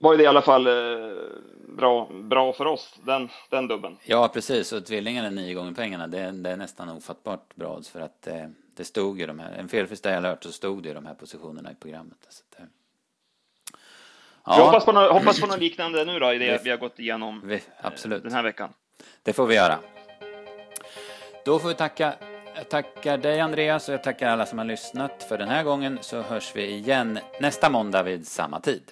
var 0.00 0.12
ju 0.12 0.18
det 0.18 0.24
i 0.24 0.26
alla 0.26 0.42
fall 0.42 0.66
eh, 0.66 1.14
bra, 1.68 2.10
bra 2.12 2.52
för 2.52 2.66
oss, 2.66 2.94
den, 3.06 3.28
den 3.50 3.68
dubbeln. 3.68 3.96
Ja, 4.04 4.30
precis. 4.34 4.72
Och 4.72 4.86
tvillingarna 4.86 5.30
nio 5.30 5.54
gånger 5.54 5.72
pengarna, 5.72 6.06
det 6.06 6.18
är, 6.18 6.32
det 6.32 6.50
är 6.50 6.56
nästan 6.56 6.88
ofattbart 6.88 7.54
bra 7.54 7.76
odds 7.76 7.88
för 7.88 8.00
att 8.00 8.26
eh, 8.26 8.46
det 8.76 8.84
stod 8.84 9.20
ju 9.20 9.26
de 9.26 9.38
här, 9.38 9.52
en 9.52 9.68
felfri 9.68 10.12
alert 10.12 10.42
så 10.42 10.52
stod 10.52 10.82
det 10.82 10.88
ju 10.88 10.94
de 10.94 11.06
här 11.06 11.14
positionerna 11.14 11.72
i 11.72 11.74
programmet. 11.74 12.18
Så 12.28 12.42
att, 12.50 12.60
eh, 12.60 12.66
Vi 14.56 14.62
hoppas, 14.62 14.84
på 14.84 14.92
något, 14.92 15.12
hoppas 15.12 15.40
på 15.40 15.46
något 15.46 15.60
liknande 15.60 16.04
nu 16.04 16.18
då 16.18 16.32
i 16.32 16.38
det 16.38 16.60
vi 16.64 16.70
har 16.70 16.76
gått 16.76 16.98
igenom 16.98 17.40
vi, 17.44 17.54
eh, 17.54 17.60
absolut. 17.80 18.22
den 18.22 18.32
här 18.32 18.42
veckan. 18.42 18.72
Det 19.22 19.32
får 19.32 19.46
vi 19.46 19.54
göra. 19.54 19.78
Då 21.44 21.58
får 21.58 21.68
vi 21.68 21.74
tacka 21.74 22.14
jag 22.56 22.68
tackar 22.68 23.18
dig 23.18 23.40
Andreas 23.40 23.88
och 23.88 23.94
jag 23.94 24.02
tackar 24.02 24.28
alla 24.28 24.46
som 24.46 24.58
har 24.58 24.64
lyssnat 24.64 25.26
för 25.28 25.38
den 25.38 25.48
här 25.48 25.64
gången 25.64 25.98
så 26.00 26.22
hörs 26.22 26.52
vi 26.56 26.70
igen 26.70 27.18
nästa 27.40 27.70
måndag 27.70 28.02
vid 28.02 28.26
samma 28.26 28.60
tid. 28.60 28.82